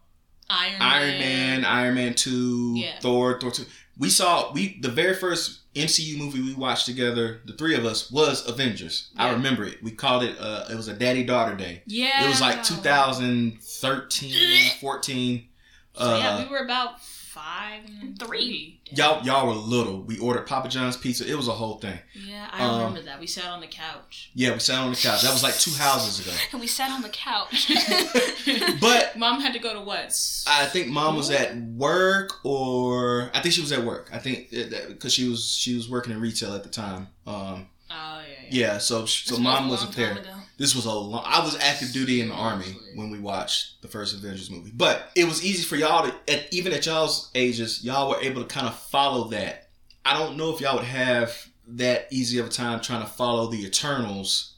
Iron, 0.48 0.82
Iron 0.82 1.18
Man, 1.20 1.64
Iron 1.64 1.94
Man 1.94 2.14
Two, 2.14 2.74
Yeah. 2.76 2.98
Thor, 3.00 3.38
Thor 3.40 3.52
Two. 3.52 3.66
We 3.96 4.10
saw 4.10 4.50
we 4.52 4.76
the 4.80 4.88
very 4.88 5.14
first 5.14 5.59
MCU 5.74 6.16
movie 6.18 6.40
we 6.42 6.54
watched 6.54 6.86
together, 6.86 7.40
the 7.44 7.52
three 7.52 7.76
of 7.76 7.84
us, 7.84 8.10
was 8.10 8.46
Avengers. 8.48 9.10
I 9.16 9.30
remember 9.30 9.64
it. 9.64 9.80
We 9.82 9.92
called 9.92 10.24
it. 10.24 10.36
Uh, 10.40 10.64
it 10.70 10.74
was 10.74 10.88
a 10.88 10.94
daddy 10.94 11.22
daughter 11.22 11.54
day. 11.54 11.82
Yeah. 11.86 12.24
It 12.24 12.28
was 12.28 12.40
like 12.40 12.64
2013, 12.64 14.70
14. 14.80 15.48
So 15.94 16.04
Uh, 16.04 16.18
yeah, 16.18 16.42
we 16.44 16.50
were 16.50 16.64
about 16.64 16.94
five 17.40 17.80
and 18.02 18.18
Three. 18.18 18.80
three. 18.86 18.96
y'all 18.96 19.24
y'all 19.24 19.46
were 19.46 19.54
little. 19.54 20.02
We 20.02 20.18
ordered 20.18 20.46
Papa 20.46 20.68
John's 20.68 20.96
pizza. 20.96 21.26
It 21.28 21.34
was 21.36 21.48
a 21.48 21.52
whole 21.52 21.78
thing. 21.78 21.98
Yeah, 22.14 22.48
I 22.52 22.62
Um, 22.64 22.78
remember 22.78 23.02
that. 23.02 23.18
We 23.20 23.26
sat 23.26 23.46
on 23.46 23.60
the 23.60 23.66
couch. 23.66 24.30
Yeah, 24.34 24.52
we 24.52 24.58
sat 24.58 24.78
on 24.78 24.90
the 24.90 24.96
couch. 24.96 25.22
That 25.22 25.32
was 25.32 25.42
like 25.42 25.54
two 25.58 25.70
houses 25.72 26.20
ago. 26.20 26.36
And 26.52 26.60
we 26.64 26.66
sat 26.66 26.90
on 26.90 27.02
the 27.02 27.08
couch. 27.08 27.70
But 28.80 29.16
Mom 29.16 29.40
had 29.40 29.52
to 29.54 29.58
go 29.58 29.74
to 29.74 29.80
what? 29.80 30.12
I 30.46 30.66
think 30.66 30.88
mom 30.88 31.16
was 31.16 31.30
at 31.30 31.56
work, 31.56 32.44
or 32.44 33.30
I 33.34 33.40
think 33.40 33.54
she 33.54 33.60
was 33.60 33.72
at 33.72 33.84
work. 33.84 34.10
I 34.12 34.18
think 34.18 34.50
because 34.50 35.12
she 35.12 35.28
was 35.28 35.50
she 35.50 35.74
was 35.74 35.88
working 35.88 36.12
in 36.12 36.20
retail 36.20 36.54
at 36.54 36.62
the 36.62 36.68
time. 36.70 37.08
Um, 37.26 37.66
Oh 37.92 38.20
yeah. 38.20 38.48
yeah. 38.48 38.72
yeah, 38.74 38.78
so 38.78 39.04
so 39.06 39.22
This 39.22 39.30
was 39.30 39.38
a 39.38 39.42
mom 39.42 39.68
wasn't 39.68 39.94
there. 39.96 40.12
ago. 40.12 40.30
This 40.60 40.74
was 40.74 40.84
a 40.84 40.92
long. 40.92 41.24
I 41.24 41.42
was 41.42 41.56
active 41.56 41.90
duty 41.90 42.20
in 42.20 42.28
the 42.28 42.34
army 42.34 42.76
when 42.94 43.08
we 43.08 43.18
watched 43.18 43.80
the 43.80 43.88
first 43.88 44.14
Avengers 44.14 44.50
movie, 44.50 44.70
but 44.74 45.10
it 45.16 45.24
was 45.24 45.42
easy 45.42 45.62
for 45.62 45.76
y'all 45.76 46.06
to, 46.06 46.14
at, 46.30 46.52
even 46.52 46.74
at 46.74 46.84
y'all's 46.84 47.30
ages, 47.34 47.82
y'all 47.82 48.10
were 48.10 48.20
able 48.20 48.42
to 48.42 48.46
kind 48.46 48.66
of 48.66 48.78
follow 48.78 49.28
that. 49.28 49.70
I 50.04 50.18
don't 50.18 50.36
know 50.36 50.52
if 50.54 50.60
y'all 50.60 50.76
would 50.76 50.84
have 50.84 51.48
that 51.66 52.08
easy 52.10 52.38
of 52.38 52.48
a 52.48 52.50
time 52.50 52.82
trying 52.82 53.00
to 53.00 53.08
follow 53.08 53.50
the 53.50 53.64
Eternals 53.64 54.56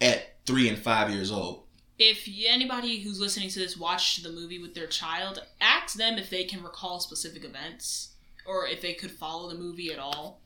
at 0.00 0.34
three 0.46 0.66
and 0.66 0.78
five 0.78 1.10
years 1.10 1.30
old. 1.30 1.64
If 1.98 2.26
anybody 2.46 3.00
who's 3.00 3.20
listening 3.20 3.50
to 3.50 3.58
this 3.58 3.76
watched 3.76 4.22
the 4.22 4.32
movie 4.32 4.58
with 4.58 4.74
their 4.74 4.86
child, 4.86 5.42
ask 5.60 5.94
them 5.98 6.16
if 6.16 6.30
they 6.30 6.44
can 6.44 6.62
recall 6.62 7.00
specific 7.00 7.44
events 7.44 8.14
or 8.46 8.66
if 8.66 8.80
they 8.80 8.94
could 8.94 9.10
follow 9.10 9.50
the 9.50 9.58
movie 9.58 9.92
at 9.92 9.98
all. 9.98 10.40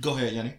Go 0.00 0.16
ahead, 0.16 0.32
Yani. 0.34 0.52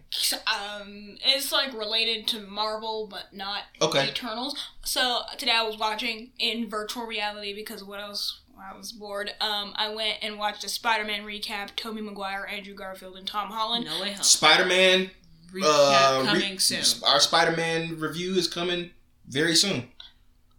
Um, 0.46 1.16
it's 1.24 1.50
like 1.52 1.72
related 1.72 2.26
to 2.28 2.40
Marvel, 2.40 3.06
but 3.10 3.32
not 3.32 3.62
Okay. 3.80 4.08
Eternals. 4.08 4.54
So 4.84 5.22
today 5.38 5.52
I 5.52 5.62
was 5.62 5.78
watching 5.78 6.32
in 6.38 6.68
virtual 6.68 7.06
reality 7.06 7.54
because 7.54 7.82
what 7.82 8.00
else? 8.00 8.40
I 8.62 8.76
was 8.76 8.92
bored. 8.92 9.30
Um, 9.40 9.72
I 9.76 9.88
went 9.94 10.18
and 10.20 10.36
watched 10.38 10.64
a 10.64 10.68
Spider-Man 10.68 11.22
recap. 11.22 11.74
Tobey 11.76 12.02
Maguire, 12.02 12.46
Andrew 12.46 12.74
Garfield, 12.74 13.16
and 13.16 13.26
Tom 13.26 13.48
Holland. 13.48 13.86
No 13.86 14.00
way 14.02 14.12
home. 14.12 14.22
Spider 14.22 14.66
Man. 14.66 15.10
Recap 15.50 15.62
Uh, 15.64 16.24
coming 16.26 16.50
re- 16.52 16.58
soon. 16.58 17.02
Our 17.08 17.20
Spider 17.20 17.56
Man 17.56 17.98
review 17.98 18.34
is 18.34 18.46
coming 18.46 18.90
very 19.26 19.56
soon. 19.56 19.88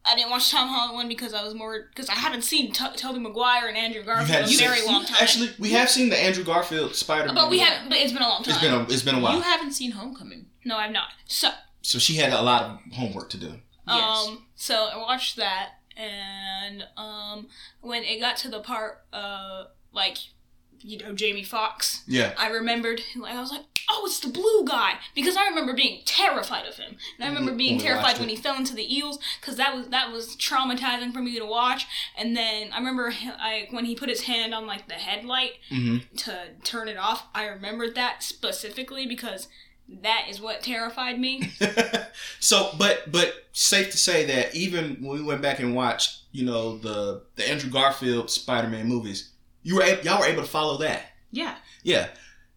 I 0.06 0.16
didn't 0.16 0.32
watch 0.32 0.50
Tom 0.50 0.68
Holland 0.68 0.96
one 0.96 1.08
because 1.08 1.34
I 1.34 1.44
was 1.44 1.54
more 1.54 1.88
because 1.90 2.10
I 2.10 2.14
haven't 2.16 2.44
seen 2.44 2.72
T- 2.72 2.84
Tobey 2.96 3.20
Maguire 3.20 3.68
and 3.68 3.78
Andrew 3.78 4.04
Garfield 4.04 4.30
had 4.30 4.48
in 4.50 4.54
a 4.56 4.58
very 4.58 4.80
you- 4.80 4.88
long 4.88 5.06
time. 5.06 5.18
Actually, 5.22 5.52
we 5.60 5.70
have 5.72 5.90
seen 5.90 6.10
the 6.10 6.18
Andrew 6.18 6.44
Garfield 6.44 6.96
Spider 6.96 7.28
Man. 7.28 7.36
but 7.36 7.50
we 7.50 7.60
have, 7.60 7.88
but 7.88 7.98
it's 8.00 8.12
been 8.12 8.22
a 8.24 8.28
long 8.28 8.44
time. 8.44 8.54
It's 8.54 8.62
been 8.64 8.74
a, 8.74 8.82
it's 8.84 9.04
been 9.04 9.16
a 9.16 9.20
while. 9.20 9.36
You 9.36 9.42
haven't 9.42 9.74
seen 9.74 9.92
Homecoming. 9.92 10.48
no, 10.66 10.78
I've 10.78 10.92
not. 10.92 11.10
So, 11.28 11.50
so 11.84 12.00
she 12.00 12.16
had 12.16 12.34
a 12.34 12.42
lot 12.42 12.64
of 12.64 12.80
homework 12.94 13.30
to 13.32 13.38
do. 13.38 13.54
Yes. 13.88 14.28
um, 14.28 14.46
so 14.56 14.86
I 14.94 14.98
watched 14.98 15.36
that, 15.38 15.74
and 15.98 16.84
um, 16.98 17.48
when 17.82 18.04
it 18.04 18.20
got 18.20 18.38
to 18.38 18.50
the 18.50 18.60
part, 18.62 19.04
uh, 19.14 19.66
like, 19.92 20.18
you 20.80 20.98
know, 21.00 21.14
Jamie 21.14 21.44
Foxx, 21.44 22.04
Yeah. 22.08 22.34
I 22.38 22.48
remembered, 22.50 23.02
like, 23.16 23.36
I 23.36 23.40
was 23.42 23.52
like, 23.52 23.66
oh, 23.92 24.06
it's 24.06 24.20
the 24.20 24.30
blue 24.30 24.66
guy, 24.66 24.94
because 25.14 25.36
I 25.36 25.48
remember 25.48 25.74
being 25.74 26.02
terrified 26.06 26.66
of 26.66 26.78
him, 26.78 26.96
and 27.18 27.26
I 27.26 27.28
remember 27.28 27.54
being 27.54 27.76
When 27.76 27.86
terrified 27.86 28.18
when 28.20 28.30
he 28.30 28.36
fell 28.36 28.56
into 28.56 28.74
the 28.76 28.96
eels, 28.96 29.20
because 29.40 29.58
that 29.58 29.76
was 29.76 29.88
that 29.90 30.12
was 30.12 30.36
traumatizing 30.38 31.14
for 31.14 31.20
me 31.22 31.38
to 31.38 31.46
watch. 31.46 31.88
And 32.18 32.36
then 32.36 32.72
I 32.72 32.78
remember, 32.78 33.14
I 33.40 33.68
when 33.72 33.86
he 33.86 33.96
put 33.96 34.10
his 34.10 34.22
hand 34.22 34.54
on 34.54 34.66
like 34.66 34.88
the 34.88 34.96
headlight 34.96 35.54
hmm 35.70 35.98
to 36.18 36.50
turn 36.64 36.88
it 36.88 36.98
off, 36.98 37.28
I 37.34 37.46
remembered 37.46 37.96
that 37.96 38.24
specifically 38.24 39.06
because 39.06 39.48
that 40.02 40.28
is 40.30 40.40
what 40.40 40.62
terrified 40.62 41.20
me. 41.20 41.52
so, 42.40 42.72
but 42.78 43.12
but 43.12 43.34
safe 43.52 43.92
to 43.92 43.98
say 43.98 44.26
that 44.26 44.56
even 44.56 44.98
when 45.02 45.18
we 45.18 45.24
went 45.24 45.42
back 45.42 45.60
and 45.60 45.76
watched, 45.76 46.24
you 46.32 46.46
know, 46.46 46.78
the 46.78 47.24
the 47.36 47.50
Andrew 47.50 47.70
Garfield 47.70 48.30
Spider 48.30 48.68
Man 48.68 48.88
movies, 48.88 49.32
you 49.64 49.76
were 49.76 49.84
y'all 50.02 50.20
were 50.20 50.26
able 50.26 50.44
to 50.44 50.48
follow 50.48 50.78
that. 50.80 51.04
Yeah. 51.32 51.56
Yeah. 51.84 52.08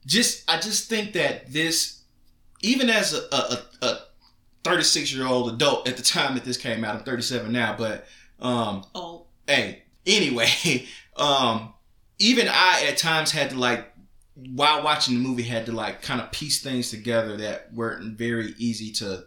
Just 0.07 0.49
I 0.51 0.61
just 0.61 0.89
think 0.89 1.13
that 1.15 1.53
this, 1.53 2.03
even 2.63 2.91
as 2.91 3.15
a 3.15 3.23
a, 3.35 3.59
a 3.83 3.99
36 4.65 5.13
year 5.13 5.27
old 5.27 5.53
adult 5.53 5.89
at 5.89 5.97
the 5.97 6.03
time 6.03 6.35
that 6.35 6.45
this 6.45 6.57
came 6.57 6.85
out, 6.85 6.97
I'm 6.97 7.05
37 7.05 7.53
now, 7.53 7.77
but 7.77 8.07
um, 8.41 8.85
Oh, 8.95 9.27
hey, 9.47 9.83
anyway, 10.07 10.49
um, 11.17 11.75
even 12.19 12.49
I 12.49 12.87
at 12.89 12.97
times 12.97 13.31
had 13.31 13.51
to 13.51 13.59
like 13.59 13.91
while 14.35 14.83
watching 14.83 15.15
the 15.15 15.21
movie 15.21 15.45
had 15.45 15.67
to 15.67 15.73
like 15.73 16.03
kind 16.03 16.21
of 16.21 16.33
piece 16.33 16.61
things 16.61 16.91
together 16.91 17.37
that 17.37 17.73
weren't 17.73 18.19
very 18.19 18.55
easy 18.59 18.91
to 18.93 19.25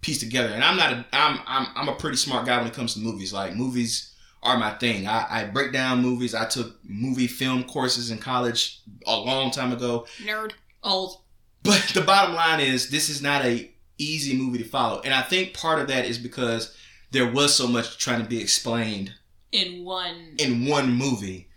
piece 0.00 0.18
together. 0.18 0.52
And 0.52 0.64
I'm 0.64 0.76
not 0.76 0.92
a 0.92 1.04
I'm 1.12 1.40
I'm 1.46 1.66
I'm 1.74 1.88
a 1.88 1.94
pretty 1.94 2.16
smart 2.16 2.46
guy 2.46 2.58
when 2.58 2.66
it 2.66 2.74
comes 2.74 2.94
to 2.94 3.00
movies. 3.00 3.32
Like 3.32 3.54
movies 3.54 4.11
are 4.42 4.58
my 4.58 4.72
thing. 4.74 5.06
I, 5.06 5.26
I 5.28 5.44
break 5.44 5.72
down 5.72 6.02
movies. 6.02 6.34
I 6.34 6.46
took 6.46 6.78
movie 6.84 7.26
film 7.26 7.64
courses 7.64 8.10
in 8.10 8.18
college 8.18 8.80
a 9.06 9.16
long 9.16 9.50
time 9.50 9.72
ago. 9.72 10.06
Nerd. 10.24 10.52
old. 10.82 11.20
But 11.62 11.90
the 11.94 12.00
bottom 12.00 12.34
line 12.34 12.60
is 12.60 12.90
this 12.90 13.08
is 13.08 13.22
not 13.22 13.44
a 13.44 13.70
easy 13.98 14.36
movie 14.36 14.58
to 14.58 14.64
follow. 14.64 15.00
And 15.04 15.14
I 15.14 15.22
think 15.22 15.54
part 15.54 15.78
of 15.78 15.88
that 15.88 16.04
is 16.04 16.18
because 16.18 16.76
there 17.12 17.30
was 17.30 17.54
so 17.54 17.68
much 17.68 17.98
trying 17.98 18.22
to 18.22 18.28
be 18.28 18.40
explained 18.40 19.12
in 19.52 19.84
one. 19.84 20.34
in 20.38 20.66
one 20.66 20.92
movie 20.92 21.48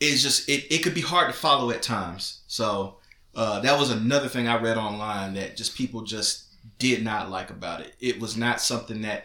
it's 0.00 0.22
just 0.22 0.48
it, 0.48 0.72
it 0.72 0.82
could 0.82 0.94
be 0.94 1.00
hard 1.00 1.26
to 1.32 1.38
follow 1.38 1.70
at 1.70 1.82
times 1.82 2.42
so 2.46 2.96
uh, 3.34 3.60
that 3.60 3.78
was 3.78 3.90
another 3.90 4.28
thing 4.28 4.46
i 4.48 4.60
read 4.60 4.76
online 4.76 5.34
that 5.34 5.56
just 5.56 5.76
people 5.76 6.02
just 6.02 6.44
did 6.78 7.02
not 7.02 7.30
like 7.30 7.50
about 7.50 7.80
it 7.80 7.94
it 8.00 8.20
was 8.20 8.36
not 8.36 8.60
something 8.60 9.02
that 9.02 9.24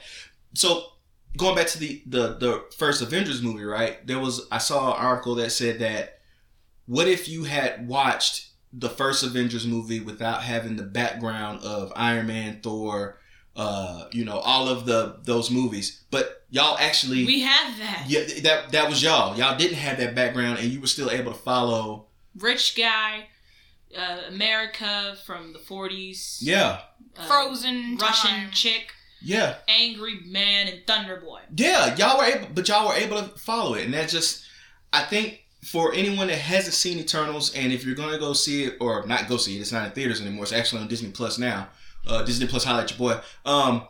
so 0.56 0.84
going 1.38 1.56
back 1.56 1.68
to 1.68 1.80
the 1.80 2.04
the, 2.06 2.28
the 2.38 2.66
first 2.78 3.02
avengers 3.02 3.42
movie 3.42 3.64
right 3.64 4.06
there 4.06 4.20
was 4.20 4.48
i 4.52 4.58
saw 4.58 4.94
an 4.94 5.06
article 5.06 5.36
that 5.36 5.52
said 5.52 5.80
that 5.80 6.20
what 6.86 7.08
if 7.08 7.30
you 7.30 7.46
had 7.46 7.88
watched 7.88 8.50
the 8.74 8.90
first 8.90 9.24
avengers 9.24 9.66
movie 9.66 10.00
without 10.00 10.44
having 10.44 10.76
the 10.76 10.84
background 10.84 11.62
of 11.64 11.94
iron 11.96 12.28
man 12.28 12.60
thor 12.62 13.20
uh, 13.56 14.08
you 14.12 14.24
know 14.24 14.38
all 14.38 14.70
of 14.70 14.86
the 14.86 15.18
those 15.24 15.50
movies 15.50 16.04
but 16.12 16.38
y'all 16.50 16.78
actually 16.78 17.26
we 17.26 17.42
have 17.42 17.78
that. 17.78 18.06
yeah, 18.08 18.22
that 18.42 18.72
that 18.72 18.90
was 18.90 19.02
y'all. 19.02 19.38
Y'all 19.38 19.58
didn't 19.58 19.78
have 19.78 19.98
that 19.98 20.16
background, 20.16 20.60
and 20.60 20.70
you 20.70 20.80
were 20.82 20.88
still 20.88 21.10
able 21.12 21.32
to 21.32 21.38
follow. 21.38 22.08
Rich 22.38 22.76
guy, 22.76 23.28
uh, 23.98 24.22
America 24.28 25.18
from 25.26 25.54
the 25.54 25.60
40s. 25.60 26.38
Yeah, 26.42 26.82
uh, 27.18 27.26
Frozen. 27.26 27.98
Russian 27.98 28.30
time. 28.32 28.52
chick, 28.52 28.94
yeah, 29.22 29.56
angry 29.68 30.20
man, 30.26 30.68
and 30.68 30.82
Thunder 30.86 31.18
Boy. 31.18 31.42
yeah. 31.56 31.96
Y'all 31.96 32.18
were 32.18 32.26
able, 32.26 32.48
but 32.54 32.68
y'all 32.68 32.88
were 32.88 32.94
able 32.94 33.18
to 33.18 33.28
follow 33.40 33.74
it, 33.76 33.86
and 33.86 33.94
that 33.94 34.10
just, 34.10 34.46
I 34.94 35.04
think, 35.04 35.44
for 35.66 35.94
anyone 35.94 36.28
that 36.28 36.38
hasn't 36.38 36.74
seen 36.74 37.00
Eternals, 37.00 37.54
and 37.54 37.74
if 37.74 37.86
you're 37.86 37.96
gonna 37.96 38.20
go 38.20 38.34
see 38.34 38.66
it 38.66 38.78
or 38.80 39.06
not 39.06 39.28
go 39.28 39.38
see 39.38 39.58
it, 39.58 39.62
it's 39.62 39.72
not 39.72 39.86
in 39.86 39.92
theaters 39.92 40.22
anymore. 40.22 40.44
It's 40.44 40.54
actually 40.54 40.82
on 40.82 40.88
Disney 40.88 41.12
Plus 41.12 41.38
now. 41.38 41.70
Uh, 42.06 42.24
Disney 42.24 42.48
Plus, 42.48 42.64
highlight 42.64 42.90
your 42.92 43.00
boy. 43.00 43.20
Um, 43.46 43.88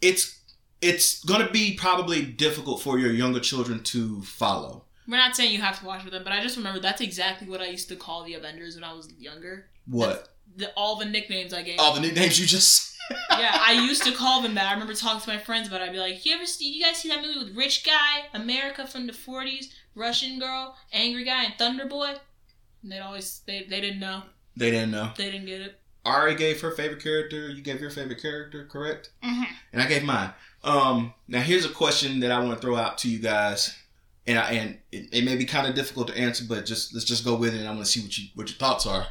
it's 0.00 0.40
it's 0.80 1.24
gonna 1.24 1.50
be 1.50 1.74
probably 1.74 2.22
difficult 2.24 2.82
for 2.82 2.98
your 2.98 3.12
younger 3.12 3.40
children 3.40 3.82
to 3.84 4.22
follow. 4.22 4.84
We're 5.08 5.16
not 5.16 5.36
saying 5.36 5.52
you 5.52 5.60
have 5.60 5.78
to 5.78 5.86
watch 5.86 6.02
with 6.02 6.12
them, 6.12 6.24
but 6.24 6.32
I 6.32 6.42
just 6.42 6.56
remember 6.56 6.80
that's 6.80 7.00
exactly 7.00 7.48
what 7.48 7.60
I 7.60 7.66
used 7.66 7.88
to 7.90 7.96
call 7.96 8.24
the 8.24 8.34
Avengers 8.34 8.74
when 8.74 8.82
I 8.84 8.92
was 8.92 9.12
younger. 9.18 9.66
What? 9.86 10.28
The, 10.56 10.72
all 10.76 10.96
the 10.96 11.04
nicknames 11.04 11.52
I 11.52 11.62
gave. 11.62 11.78
All 11.78 11.94
the 11.94 12.00
nicknames 12.00 12.38
you 12.40 12.46
just. 12.46 12.96
yeah, 13.30 13.58
I 13.60 13.72
used 13.72 14.02
to 14.04 14.12
call 14.12 14.42
them 14.42 14.54
that. 14.54 14.68
I 14.68 14.72
remember 14.72 14.94
talking 14.94 15.20
to 15.20 15.28
my 15.28 15.38
friends 15.38 15.68
about. 15.68 15.80
it. 15.80 15.84
I'd 15.84 15.92
be 15.92 15.98
like, 15.98 16.24
"You 16.26 16.34
ever 16.34 16.46
see? 16.46 16.72
You 16.72 16.84
guys 16.84 16.96
see 16.98 17.08
that 17.08 17.22
movie 17.22 17.38
with 17.38 17.56
Rich 17.56 17.84
Guy, 17.84 18.24
America 18.34 18.86
from 18.86 19.06
the 19.06 19.12
'40s, 19.12 19.66
Russian 19.94 20.38
Girl, 20.38 20.76
Angry 20.92 21.24
Guy, 21.24 21.44
and 21.44 21.54
Thunder 21.58 21.86
Boy?" 21.86 22.14
And 22.82 22.90
they'd 22.92 23.00
always 23.00 23.42
they 23.46 23.66
they 23.68 23.80
didn't 23.80 24.00
know. 24.00 24.22
They 24.56 24.70
didn't 24.70 24.90
know. 24.90 25.10
They 25.16 25.30
didn't 25.30 25.46
get 25.46 25.60
it. 25.60 25.78
Aurie 26.04 26.36
gave 26.36 26.60
her 26.60 26.70
favorite 26.70 27.02
character. 27.02 27.48
You 27.50 27.62
gave 27.62 27.80
your 27.80 27.90
favorite 27.90 28.22
character, 28.22 28.64
correct? 28.70 29.10
Mhm. 29.24 29.46
And 29.72 29.82
I 29.82 29.86
gave 29.86 30.02
mine. 30.04 30.32
Um, 30.64 31.14
now 31.28 31.40
here's 31.40 31.64
a 31.64 31.68
question 31.68 32.20
that 32.20 32.32
I 32.32 32.38
want 32.40 32.54
to 32.54 32.60
throw 32.60 32.76
out 32.76 32.98
to 32.98 33.08
you 33.10 33.18
guys, 33.18 33.76
and 34.26 34.38
I, 34.38 34.50
and 34.52 34.78
it, 34.90 35.08
it 35.12 35.24
may 35.24 35.36
be 35.36 35.44
kind 35.44 35.66
of 35.66 35.74
difficult 35.74 36.08
to 36.08 36.16
answer, 36.18 36.44
but 36.48 36.64
just 36.66 36.92
let's 36.94 37.04
just 37.06 37.24
go 37.24 37.36
with 37.36 37.54
it, 37.54 37.58
and 37.58 37.68
I 37.68 37.72
want 37.72 37.84
to 37.84 37.90
see 37.90 38.00
what 38.00 38.16
you 38.18 38.28
what 38.34 38.48
your 38.48 38.56
thoughts 38.56 38.86
are. 38.86 39.06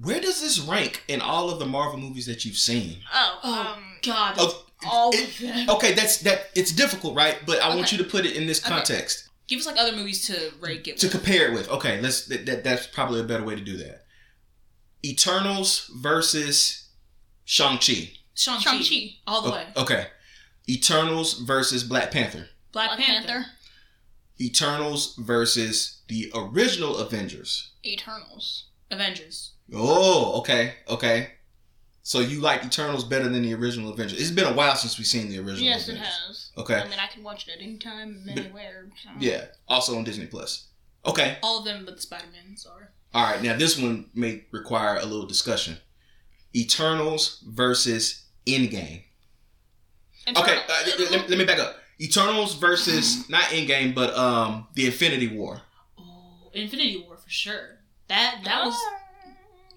Where 0.00 0.20
does 0.20 0.40
this 0.40 0.58
rank 0.58 1.04
in 1.08 1.20
all 1.20 1.50
of 1.50 1.58
the 1.58 1.66
Marvel 1.66 1.98
movies 1.98 2.26
that 2.26 2.44
you've 2.44 2.56
seen? 2.56 2.98
Oh, 3.12 3.38
Oh. 3.44 3.60
um, 3.76 3.98
God, 4.02 4.34
Oh, 4.38 4.64
all 4.84 5.10
it- 5.14 5.28
of 5.28 5.38
them. 5.38 5.70
Okay, 5.70 5.92
that's 5.92 6.18
that. 6.18 6.50
It's 6.54 6.72
difficult, 6.72 7.14
right? 7.14 7.38
But 7.46 7.60
I 7.60 7.74
want 7.74 7.92
you 7.92 7.98
to 7.98 8.04
put 8.04 8.26
it 8.26 8.34
in 8.36 8.46
this 8.46 8.58
Okay. 8.60 8.68
context 8.70 9.28
Give 9.48 9.60
us 9.60 9.66
like 9.66 9.76
other 9.78 9.94
movies 9.94 10.26
to 10.26 10.52
rate 10.60 10.86
it. 10.88 10.98
to 10.98 11.06
with. 11.06 11.12
compare 11.12 11.48
it 11.50 11.54
with. 11.54 11.68
Okay, 11.68 12.00
let's. 12.00 12.24
That, 12.26 12.46
that, 12.46 12.64
that's 12.64 12.86
probably 12.86 13.20
a 13.20 13.24
better 13.24 13.44
way 13.44 13.54
to 13.54 13.60
do 13.60 13.76
that. 13.76 14.04
Eternals 15.04 15.90
versus 15.96 16.88
Shang 17.44 17.78
Chi. 17.78 18.12
Shang 18.34 18.60
Chi, 18.60 18.80
Shang-Chi. 18.80 19.16
all 19.26 19.42
the 19.42 19.50
O- 19.50 19.52
way. 19.52 19.66
Okay. 19.76 20.06
Eternals 20.68 21.34
versus 21.40 21.84
Black 21.84 22.10
Panther. 22.10 22.48
Black, 22.72 22.88
Black 22.96 23.00
Panther. 23.00 23.26
Panther. 23.28 23.46
Eternals 24.40 25.14
versus 25.16 26.00
the 26.08 26.30
original 26.34 26.96
Avengers. 26.96 27.72
Eternals. 27.84 28.64
Avengers. 28.90 29.51
Oh, 29.74 30.38
okay, 30.40 30.74
okay. 30.88 31.28
So 32.04 32.18
you 32.20 32.40
like 32.40 32.64
Eternals 32.64 33.04
better 33.04 33.28
than 33.28 33.42
the 33.42 33.54
original 33.54 33.92
Avengers? 33.92 34.20
It's 34.20 34.30
been 34.32 34.46
a 34.46 34.52
while 34.52 34.74
since 34.74 34.98
we've 34.98 35.06
seen 35.06 35.28
the 35.28 35.38
original. 35.38 35.60
Yes, 35.68 35.88
it 35.88 35.96
has. 35.98 36.50
Okay. 36.58 36.74
I 36.74 36.88
mean, 36.88 36.98
I 36.98 37.06
can 37.06 37.22
watch 37.22 37.46
it 37.46 37.52
at 37.56 37.62
any 37.62 37.76
time, 37.78 38.26
anywhere. 38.28 38.88
So. 39.02 39.10
Yeah, 39.20 39.44
also 39.68 39.96
on 39.96 40.02
Disney 40.04 40.26
Plus. 40.26 40.66
Okay. 41.06 41.38
All 41.42 41.60
of 41.60 41.64
them, 41.64 41.84
but 41.84 41.94
the 41.96 42.02
Spider 42.02 42.24
Mans 42.32 42.66
are. 42.66 42.90
All 43.14 43.22
right. 43.24 43.42
Now 43.42 43.56
this 43.56 43.78
one 43.78 44.10
may 44.14 44.44
require 44.50 44.96
a 44.96 45.04
little 45.04 45.26
discussion. 45.26 45.78
Eternals 46.56 47.42
versus 47.46 48.24
Endgame. 48.46 49.04
Okay, 50.28 50.56
uh, 50.68 50.82
let, 50.98 51.10
let- 51.10 51.30
let 51.30 51.38
me 51.38 51.44
back 51.44 51.58
up. 51.58 51.76
Eternals 52.00 52.54
versus 52.56 53.28
not 53.30 53.44
Endgame, 53.44 53.94
but 53.94 54.14
um 54.16 54.66
the 54.74 54.86
Infinity 54.86 55.28
War. 55.36 55.62
Oh, 55.98 56.50
Infinity 56.52 57.04
War 57.06 57.16
for 57.16 57.30
sure. 57.30 57.78
That 58.08 58.40
that 58.44 58.64
was 58.64 58.76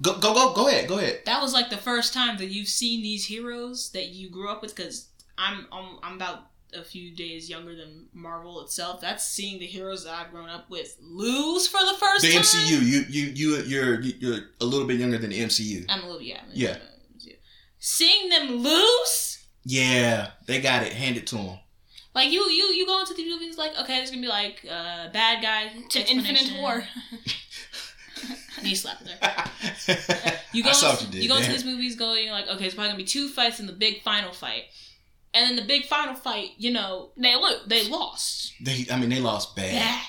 Go 0.01 0.19
go 0.19 0.33
go 0.33 0.53
go 0.53 0.67
ahead. 0.67 0.87
Go 0.87 0.97
ahead. 0.97 1.21
that 1.25 1.41
was 1.41 1.53
like 1.53 1.69
the 1.69 1.77
first 1.77 2.13
time 2.13 2.37
that 2.37 2.47
you've 2.47 2.67
seen 2.67 3.01
these 3.01 3.25
heroes 3.25 3.91
that 3.91 4.07
you 4.07 4.29
grew 4.29 4.49
up 4.49 4.61
with. 4.61 4.75
Because 4.75 5.07
I'm, 5.37 5.67
I'm 5.71 5.97
I'm 6.03 6.15
about 6.15 6.47
a 6.73 6.83
few 6.83 7.15
days 7.15 7.49
younger 7.49 7.75
than 7.75 8.07
Marvel 8.13 8.61
itself. 8.61 8.99
That's 8.99 9.25
seeing 9.25 9.59
the 9.59 9.65
heroes 9.65 10.03
that 10.03 10.13
I've 10.13 10.31
grown 10.31 10.49
up 10.49 10.69
with 10.69 10.97
lose 11.01 11.67
for 11.67 11.79
the 11.79 11.97
first 11.97 12.23
The 12.23 12.31
time. 12.33 12.41
MCU. 12.41 12.69
You 12.81 13.05
you 13.09 13.23
you 13.33 13.55
you're 13.63 14.01
you're 14.01 14.39
a 14.59 14.65
little 14.65 14.87
bit 14.87 14.99
younger 14.99 15.17
than 15.17 15.29
the 15.29 15.39
MCU. 15.39 15.85
I'm 15.87 16.01
a 16.03 16.05
little 16.05 16.21
yeah. 16.21 16.41
I'm 16.43 16.51
a- 16.51 16.55
Yeah. 16.55 16.71
I'm 16.73 16.79
Seeing 17.79 18.29
them 18.29 18.55
lose. 18.57 19.45
Yeah, 19.63 20.31
they 20.47 20.59
got 20.59 20.83
it 20.83 20.93
handed 20.93 21.27
to 21.27 21.35
them. 21.35 21.59
Like 22.15 22.31
you, 22.31 22.49
you, 22.49 22.65
you 22.73 22.85
go 22.85 22.99
into 23.01 23.13
the 23.13 23.25
movies 23.29 23.57
like, 23.57 23.77
okay, 23.77 23.97
it's 24.01 24.09
gonna 24.09 24.21
be 24.21 24.27
like 24.27 24.65
uh, 24.65 25.09
bad 25.11 25.41
guy 25.41 25.69
to 25.89 25.99
Infinite. 26.09 26.53
War. 26.61 26.83
Knee 28.65 28.75
slap 28.75 28.99
there. 28.99 30.31
You 30.53 30.63
go, 30.63 30.69
I 30.69 30.73
saw 30.73 30.91
what 30.91 31.01
you 31.01 31.07
did. 31.09 31.21
you 31.21 31.27
go 31.27 31.35
into 31.35 31.51
these 31.51 31.65
movies 31.65 31.95
going 31.97 32.29
like, 32.29 32.47
okay, 32.47 32.65
it's 32.65 32.75
probably 32.75 32.89
gonna 32.91 32.97
be 32.97 33.03
two 33.03 33.27
fights 33.27 33.59
in 33.59 33.67
the 33.67 33.73
big 33.73 34.03
final 34.03 34.31
fight, 34.31 34.63
and 35.33 35.45
then 35.49 35.55
the 35.57 35.67
big 35.67 35.85
final 35.85 36.15
fight, 36.15 36.51
you 36.57 36.71
know, 36.71 37.09
They 37.17 37.35
look, 37.35 37.67
they 37.67 37.89
lost. 37.89 38.53
They, 38.61 38.85
I 38.89 38.97
mean, 38.97 39.09
they 39.09 39.19
lost 39.19 39.53
bad. 39.55 40.01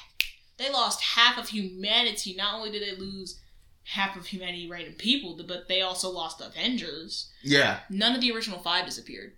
They 0.57 0.71
lost 0.71 1.03
half 1.03 1.37
of 1.37 1.49
humanity. 1.49 2.35
Not 2.37 2.55
only 2.55 2.71
did 2.71 2.83
they 2.83 2.97
lose 2.97 3.41
half 3.83 4.17
of 4.17 4.27
humanity, 4.27 4.69
random 4.71 4.95
people, 4.95 5.37
but 5.47 5.67
they 5.69 5.81
also 5.83 6.11
lost 6.11 6.41
Avengers. 6.41 7.29
Yeah, 7.43 7.81
None 7.91 8.15
of 8.15 8.21
the 8.21 8.31
original 8.33 8.61
five 8.61 8.87
disappeared. 8.87 9.33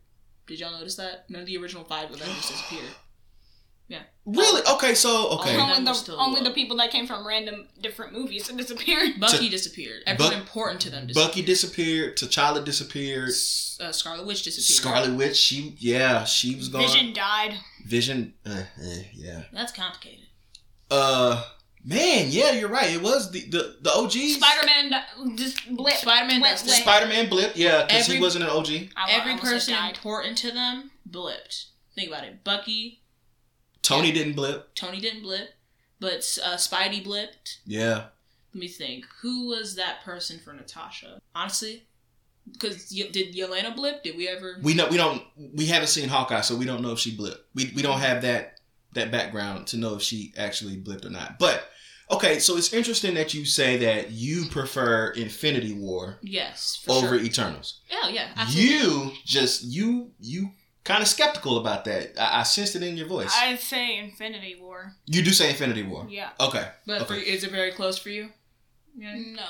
Did 0.46 0.60
y'all 0.60 0.72
notice 0.72 0.96
that? 0.96 1.28
None 1.30 1.40
of 1.40 1.46
the 1.46 1.56
original 1.56 1.84
five 1.84 2.10
Avengers 2.10 2.48
disappeared. 2.48 2.94
Really? 4.28 4.60
Okay, 4.74 4.94
so 4.94 5.30
okay. 5.40 5.56
All 5.56 5.70
of 5.72 5.78
only 5.78 5.84
the 5.90 6.16
only 6.16 6.42
the 6.42 6.50
people 6.50 6.76
that 6.76 6.90
came 6.90 7.06
from 7.06 7.26
random 7.26 7.66
different 7.80 8.12
movies 8.12 8.46
disappeared. 8.56 9.18
Bucky 9.18 9.48
disappeared. 9.48 10.02
Everyone 10.06 10.34
Buck- 10.34 10.40
important 10.40 10.80
to 10.82 10.90
them 10.90 11.06
disappeared. 11.06 11.30
Bucky 11.30 11.42
disappeared. 11.42 12.16
T'Challa 12.18 12.62
disappeared. 12.62 13.30
S- 13.30 13.78
uh, 13.80 13.90
Scarlet 13.90 14.26
Witch 14.26 14.42
disappeared. 14.42 14.76
Scarlet 14.76 15.16
Witch, 15.16 15.36
she 15.36 15.74
yeah, 15.78 16.24
she 16.24 16.54
was 16.56 16.68
gone. 16.68 16.82
Vision 16.82 17.14
died. 17.14 17.54
Vision, 17.86 18.34
uh, 18.44 18.64
eh, 18.82 19.02
yeah. 19.14 19.42
That's 19.50 19.72
complicated. 19.72 20.26
Uh, 20.90 21.42
man, 21.82 22.26
yeah, 22.28 22.52
you're 22.52 22.68
right. 22.68 22.92
It 22.92 23.02
was 23.02 23.30
the 23.30 23.40
the, 23.48 23.76
the 23.80 23.90
OGs. 23.90 24.34
Spider 24.34 24.66
Man 24.66 25.36
just 25.36 25.74
blip. 25.74 25.94
Spider-Man 25.94 26.40
blip. 26.40 26.58
Spider 26.58 27.06
Man 27.06 27.30
blip, 27.30 27.52
yeah, 27.54 27.86
because 27.86 28.06
he 28.06 28.20
wasn't 28.20 28.44
an 28.44 28.50
OG. 28.50 28.90
I 28.94 29.12
Every 29.12 29.30
almost 29.30 29.42
person 29.50 29.74
important 29.86 30.36
to 30.38 30.50
them 30.50 30.90
blipped. 31.08 31.68
Think 31.94 32.08
about 32.08 32.24
it. 32.24 32.44
Bucky, 32.44 33.00
Tony 33.88 34.08
Yeah. 34.08 34.14
didn't 34.14 34.34
blip. 34.34 34.74
Tony 34.74 35.00
didn't 35.00 35.22
blip, 35.22 35.50
but 36.00 36.38
uh, 36.44 36.56
Spidey 36.56 37.04
blipped. 37.04 37.58
Yeah. 37.66 38.06
Let 38.54 38.60
me 38.60 38.68
think. 38.68 39.04
Who 39.22 39.48
was 39.48 39.76
that 39.76 40.02
person 40.04 40.38
for 40.38 40.52
Natasha? 40.52 41.20
Honestly, 41.34 41.86
because 42.52 42.92
y- 42.96 43.08
did 43.12 43.34
Yelena 43.34 43.74
blip? 43.74 44.02
Did 44.02 44.16
we 44.16 44.26
ever? 44.28 44.56
We 44.62 44.74
know 44.74 44.88
we 44.88 44.96
don't 44.96 45.22
we 45.54 45.66
haven't 45.66 45.88
seen 45.88 46.08
Hawkeye, 46.08 46.40
so 46.40 46.56
we 46.56 46.64
don't 46.64 46.82
know 46.82 46.92
if 46.92 46.98
she 46.98 47.16
blipped. 47.16 47.40
We 47.54 47.72
we 47.76 47.82
don't 47.82 48.00
have 48.00 48.22
that 48.22 48.60
that 48.94 49.10
background 49.10 49.66
to 49.68 49.76
know 49.76 49.94
if 49.96 50.02
she 50.02 50.32
actually 50.36 50.76
blipped 50.78 51.04
or 51.04 51.10
not. 51.10 51.38
But 51.38 51.68
okay, 52.10 52.38
so 52.38 52.56
it's 52.56 52.72
interesting 52.72 53.14
that 53.14 53.34
you 53.34 53.44
say 53.44 53.76
that 53.76 54.10
you 54.12 54.46
prefer 54.46 55.10
Infinity 55.10 55.74
War 55.74 56.18
yes, 56.22 56.80
for 56.82 56.92
over 56.92 57.18
sure. 57.18 57.20
Eternals. 57.24 57.80
Oh 57.92 58.08
yeah, 58.08 58.28
absolutely. 58.34 58.74
You 58.76 59.12
just 59.26 59.62
you 59.64 60.12
you 60.18 60.50
kind 60.88 61.02
of 61.02 61.08
skeptical 61.08 61.58
about 61.58 61.84
that. 61.84 62.18
I, 62.20 62.40
I 62.40 62.42
sensed 62.42 62.74
it 62.76 62.82
in 62.82 62.96
your 62.96 63.06
voice. 63.06 63.32
I'd 63.34 63.60
say 63.60 63.98
Infinity 63.98 64.56
War. 64.60 64.92
you 65.06 65.22
do 65.22 65.30
say 65.30 65.50
Infinity 65.50 65.82
War. 65.84 66.06
Yeah. 66.08 66.30
Okay. 66.40 66.66
But 66.86 67.02
Okay. 67.02 67.06
for, 67.06 67.14
is 67.14 67.44
it 67.44 67.50
very 67.50 67.70
close 67.72 67.98
for 67.98 68.08
you? 68.08 68.30
Yeah. 68.96 69.14
No. 69.16 69.44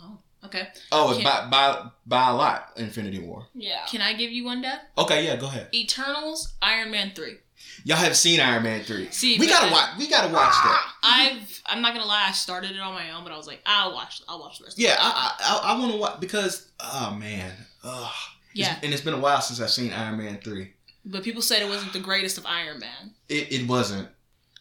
Oh, 0.00 0.18
okay. 0.46 0.68
Oh, 0.90 1.12
Can- 1.14 1.24
by 1.24 1.48
by 1.50 1.90
by 2.06 2.28
a 2.30 2.34
lot. 2.34 2.72
Infinity 2.76 3.20
War. 3.20 3.46
Yeah. 3.54 3.84
Can 3.86 4.00
I 4.02 4.14
give 4.14 4.30
you 4.32 4.44
one, 4.44 4.62
Dad? 4.62 4.80
Okay, 4.96 5.24
yeah, 5.26 5.36
go 5.36 5.46
ahead. 5.46 5.68
Eternals, 5.74 6.54
Iron 6.62 6.90
Man 6.90 7.12
three. 7.14 7.36
Y'all 7.84 7.96
have 7.96 8.16
seen 8.16 8.40
Iron 8.40 8.62
Man 8.62 8.82
three. 8.84 9.08
See, 9.10 9.38
we 9.38 9.46
gotta 9.48 9.70
watch. 9.72 9.90
We 9.98 10.08
gotta 10.08 10.32
watch 10.32 10.54
that. 10.64 10.92
I've. 11.02 11.62
I'm 11.66 11.82
not 11.82 11.92
gonna 11.94 12.06
lie. 12.06 12.26
I 12.28 12.32
started 12.32 12.70
it 12.72 12.80
on 12.80 12.94
my 12.94 13.10
own, 13.10 13.24
but 13.24 13.32
I 13.32 13.36
was 13.36 13.46
like, 13.46 13.60
I'll 13.66 13.92
watch. 13.94 14.22
I'll 14.28 14.40
watch 14.40 14.58
the 14.58 14.64
rest. 14.64 14.78
Yeah, 14.78 14.96
I 14.98 15.34
I, 15.40 15.74
I 15.74 15.78
want 15.78 15.92
to 15.92 15.98
watch 15.98 16.20
because 16.20 16.70
oh 16.80 17.14
man, 17.18 17.52
Ugh. 17.84 18.10
It's- 18.54 18.68
Yeah. 18.68 18.78
and 18.82 18.92
it's 18.92 19.02
been 19.02 19.14
a 19.14 19.18
while 19.20 19.40
since 19.40 19.60
I've 19.60 19.70
seen 19.70 19.92
Iron 19.92 20.18
Man 20.18 20.38
three. 20.42 20.72
But 21.10 21.22
people 21.24 21.40
said 21.42 21.62
it 21.62 21.68
wasn't 21.68 21.92
the 21.94 22.00
greatest 22.00 22.36
of 22.38 22.46
Iron 22.46 22.78
Man. 22.80 23.14
It 23.28 23.50
it 23.52 23.66
wasn't. 23.68 24.08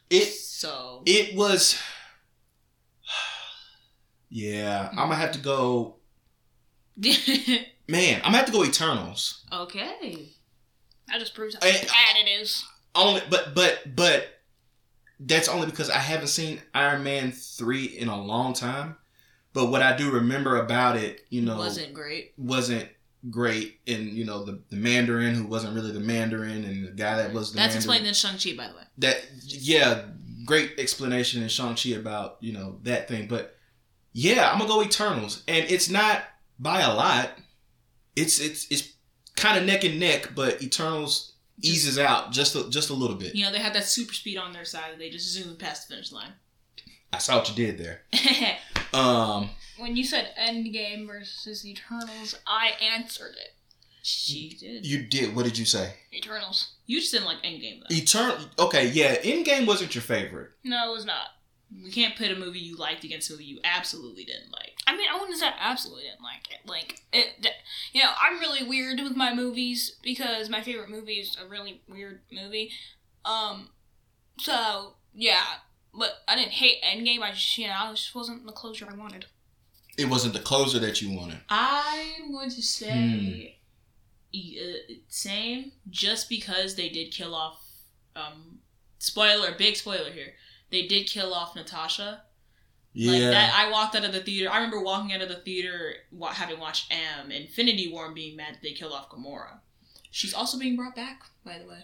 It 0.10 0.26
So. 0.34 1.04
it 1.06 1.36
was. 1.36 1.78
Yeah, 4.30 4.90
I'm 4.92 4.96
gonna 5.10 5.16
have 5.16 5.32
to 5.34 5.40
go. 5.40 5.96
Man, 6.98 8.18
I'm 8.18 8.22
gonna 8.24 8.38
have 8.38 8.46
to 8.48 8.52
go 8.52 8.64
Eternals. 8.66 9.44
okay. 9.52 10.30
That 11.08 11.20
just 11.20 11.34
proves 11.34 11.56
how 11.56 11.62
Eh, 11.66 11.72
bad 11.86 12.18
it 12.18 12.28
is. 12.30 12.66
Only, 12.94 13.22
but 13.30 13.56
but 13.56 13.96
but 13.96 14.28
that's 15.22 15.48
only 15.48 15.68
because 15.68 15.90
I 15.90 16.00
haven't 16.00 16.28
seen 16.28 16.62
Iron 16.74 17.04
Man 17.04 17.32
three 17.32 17.86
in 17.86 18.10
a 18.10 18.22
long 18.22 18.54
time. 18.54 18.98
But 19.54 19.68
what 19.68 19.82
I 19.82 19.96
do 19.96 20.12
remember 20.12 20.58
about 20.58 20.98
it, 20.98 21.22
you 21.30 21.42
know, 21.42 21.58
wasn't 21.58 21.94
great. 21.94 22.34
wasn't 22.38 22.90
great. 23.30 23.80
And 23.88 24.10
you 24.14 24.26
know, 24.26 24.44
the 24.44 24.62
the 24.70 24.76
Mandarin 24.78 25.36
who 25.36 25.46
wasn't 25.46 25.76
really 25.76 25.92
the 25.92 26.00
Mandarin, 26.00 26.64
and 26.64 26.88
the 26.88 26.92
guy 26.92 27.18
that 27.18 27.34
was 27.34 27.52
the 27.52 27.58
That's 27.58 27.74
Mandarin. 27.76 27.78
explained 27.78 28.08
in 28.08 28.14
Shang 28.14 28.38
Chi, 28.38 28.58
by 28.58 28.70
the 28.72 28.78
way. 28.78 28.84
that 29.00 29.24
yeah, 29.44 30.06
great 30.46 30.74
explanation 30.80 31.42
in 31.44 31.50
Shang 31.50 31.76
Chi 31.76 31.90
about 31.90 32.38
you 32.42 32.54
know 32.54 32.80
that 32.84 33.08
thing. 33.08 33.28
But 33.28 33.56
yeah, 34.14 34.52
I'm 34.52 34.58
gonna 34.60 34.70
go 34.70 34.82
Eternals, 34.82 35.44
and 35.48 35.70
it's 35.70 35.90
not 35.90 36.24
by 36.60 36.82
a 36.82 36.94
lot. 36.94 37.32
It's 38.16 38.40
it's 38.40 38.68
it's 38.72 38.94
kind 39.36 39.60
of 39.60 39.66
neck 39.66 39.84
and 39.84 40.00
neck, 40.00 40.32
but 40.36 40.62
Eternals 40.64 41.34
Just- 41.60 41.74
eases 41.76 42.00
out 42.00 42.32
just 42.32 42.56
a, 42.56 42.70
just 42.70 42.90
a 42.90 42.94
little 42.94 43.16
bit. 43.16 43.36
You 43.36 43.46
know, 43.46 43.52
they 43.52 43.60
had 43.60 43.74
that 43.76 43.86
super 43.86 44.14
speed 44.14 44.38
on 44.38 44.52
their 44.54 44.66
side, 44.66 44.96
they 44.98 45.10
just 45.12 45.32
zoomed 45.32 45.60
past 45.60 45.88
the 45.88 45.94
finish 45.96 46.12
line. 46.12 46.34
I 47.14 47.20
saw 47.20 47.38
what 47.38 47.50
you 47.50 47.56
did 47.56 47.78
there. 47.78 48.02
Um, 48.94 49.50
When 49.78 49.96
you 49.96 50.04
said 50.04 50.34
Endgame 50.40 51.08
versus 51.08 51.66
Eternals, 51.66 52.36
I 52.48 52.72
answered 52.82 53.36
it. 53.36 53.54
she 54.02 54.58
did. 54.60 54.86
you 54.86 55.04
did. 55.04 55.36
What 55.36 55.46
did 55.46 55.58
you 55.58 55.66
say? 55.66 55.94
Eternals. 56.14 56.74
You 56.86 57.00
just 57.00 57.12
didn't 57.12 57.28
like 57.28 57.44
Endgame 57.44 57.80
though. 57.82 57.96
Eternal. 57.96 58.38
Okay, 58.60 58.88
yeah. 58.88 59.16
Endgame 59.18 59.68
wasn't 59.68 59.94
your 59.94 60.02
favorite. 60.02 60.52
No, 60.64 60.90
it 60.92 60.94
was 60.94 61.06
not. 61.06 61.28
We 61.84 61.92
can't 61.92 62.16
put 62.16 62.32
a 62.32 62.36
movie 62.36 62.60
you 62.60 62.78
liked 62.78 63.04
against 63.04 63.30
a 63.30 63.34
movie 63.34 63.44
you 63.44 63.60
absolutely 63.66 64.24
didn't 64.24 64.54
like. 64.54 64.72
I 64.88 64.96
mean, 64.96 65.06
I 65.14 65.20
wouldn't 65.20 65.38
say 65.38 65.48
I 65.48 65.54
absolutely 65.60 66.04
didn't 66.04 66.24
like 66.24 66.50
it. 66.50 66.66
Like 66.66 67.02
it, 67.12 67.42
th- 67.42 67.56
you 67.92 68.02
know, 68.04 68.12
I'm 68.22 68.40
really 68.40 68.64
weird 68.66 69.02
with 69.02 69.18
my 69.18 69.34
movies 69.36 69.98
because 70.02 70.50
my 70.50 70.62
favorite 70.62 70.90
movie 70.90 71.16
is 71.16 71.36
a 71.44 71.46
really 71.46 71.82
weird 71.90 72.22
movie. 72.32 72.72
Um, 73.26 73.68
so 74.40 74.94
yeah, 75.14 75.44
but 75.94 76.12
I 76.28 76.36
didn't 76.38 76.52
hate 76.52 76.82
Endgame. 76.82 77.20
I 77.22 77.32
just, 77.32 77.58
you 77.58 77.68
know, 77.68 77.74
I 77.78 77.92
just 77.92 78.16
wasn't 78.16 78.46
the 78.46 78.54
closure 78.54 78.88
I 78.90 78.96
wanted. 78.96 79.26
It 79.98 80.10
wasn't 80.10 80.34
the 80.34 80.40
closer 80.40 80.80
that 80.80 81.02
you 81.02 81.18
wanted. 81.18 81.40
I'm 81.50 82.32
going 82.32 82.52
to 82.52 82.62
say 82.62 83.58
uh, 84.36 84.94
same, 85.08 85.72
just 85.90 86.30
because 86.30 86.76
they 86.76 86.90
did 86.90 87.12
kill 87.12 87.34
off. 87.34 87.64
Um, 88.16 88.60
spoiler, 89.00 89.54
big 89.58 89.76
spoiler 89.76 90.12
here. 90.12 90.34
They 90.70 90.86
did 90.88 91.08
kill 91.08 91.34
off 91.34 91.56
Natasha. 91.56 92.24
Yeah. 92.94 93.12
Like 93.12 93.22
that, 93.22 93.54
I 93.56 93.72
walked 93.72 93.96
out 93.96 94.06
of 94.06 94.12
the 94.12 94.22
theater. 94.22 94.52
I 94.52 94.58
remember 94.58 94.82
walking 94.82 95.14
out 95.14 95.22
of 95.22 95.30
the 95.30 95.36
theater, 95.36 95.94
having 96.32 96.60
watched 96.60 96.92
Am 96.92 97.32
Infinity 97.32 97.92
War, 97.92 98.08
and 98.08 98.16
being 98.16 98.36
mad 98.36 98.56
that 98.56 98.62
they 98.64 98.74
killed 98.74 98.94
off 98.94 99.10
Gamora. 99.10 99.60
She's 100.10 100.34
also 100.34 100.58
being 100.58 100.76
brought 100.76 100.96
back, 100.96 101.22
by 101.46 101.60
the 101.60 101.68
way. 101.68 101.84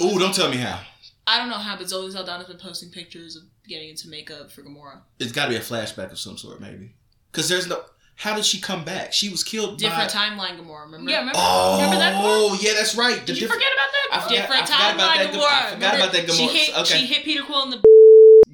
Oh, 0.00 0.18
don't 0.18 0.34
tell 0.34 0.50
me 0.50 0.56
how. 0.56 0.80
I 1.26 1.38
don't 1.38 1.48
know 1.48 1.56
how, 1.56 1.76
but 1.76 1.88
Zoe 1.88 2.08
Saldana's 2.10 2.46
been 2.46 2.58
posting 2.58 2.90
pictures 2.90 3.36
of 3.36 3.42
getting 3.68 3.88
into 3.88 4.08
makeup 4.08 4.50
for 4.52 4.62
Gamora. 4.62 5.00
It's 5.18 5.32
got 5.32 5.44
to 5.46 5.50
be 5.50 5.56
a 5.56 5.60
flashback 5.60 6.12
of 6.12 6.18
some 6.18 6.38
sort, 6.38 6.60
maybe. 6.60 6.94
Because 7.30 7.48
there's 7.48 7.66
no. 7.68 7.82
How 8.16 8.34
did 8.36 8.44
she 8.44 8.60
come 8.60 8.84
back? 8.84 9.14
She 9.14 9.30
was 9.30 9.42
killed 9.42 9.78
Different 9.78 10.12
by. 10.12 10.18
timeline 10.18 10.58
Gamora, 10.60 10.82
remember? 10.84 11.10
Yeah, 11.10 11.20
remember? 11.20 11.38
Oh, 11.42 11.76
remember 11.76 11.96
that 11.96 12.14
part? 12.22 12.62
yeah, 12.62 12.72
that's 12.74 12.94
right. 12.94 13.18
The 13.20 13.24
Did 13.26 13.36
you 13.36 13.40
different- 13.48 13.62
forget 13.62 13.72
about 13.72 13.92
that? 13.92 14.08
I 14.10 14.16
part? 14.18 14.28
forgot- 14.28 14.42
Different 14.42 14.62
I 14.62 14.66
forgot 14.66 14.94
about 14.94 15.10
timeline 15.10 15.16
that 15.16 15.32
Gamora. 15.32 15.40
Gamora. 15.40 15.66
I 15.66 15.70
forgot 15.74 15.94
about 15.94 16.12
that 16.12 16.26
Gamora. 16.26 16.36
She 16.36 16.46
hit, 16.58 16.78
Okay. 16.78 16.98
she 16.98 17.06
hit 17.06 17.24
Peter 17.24 17.42
Quill 17.42 17.62
in 17.64 17.70
the. 17.70 17.82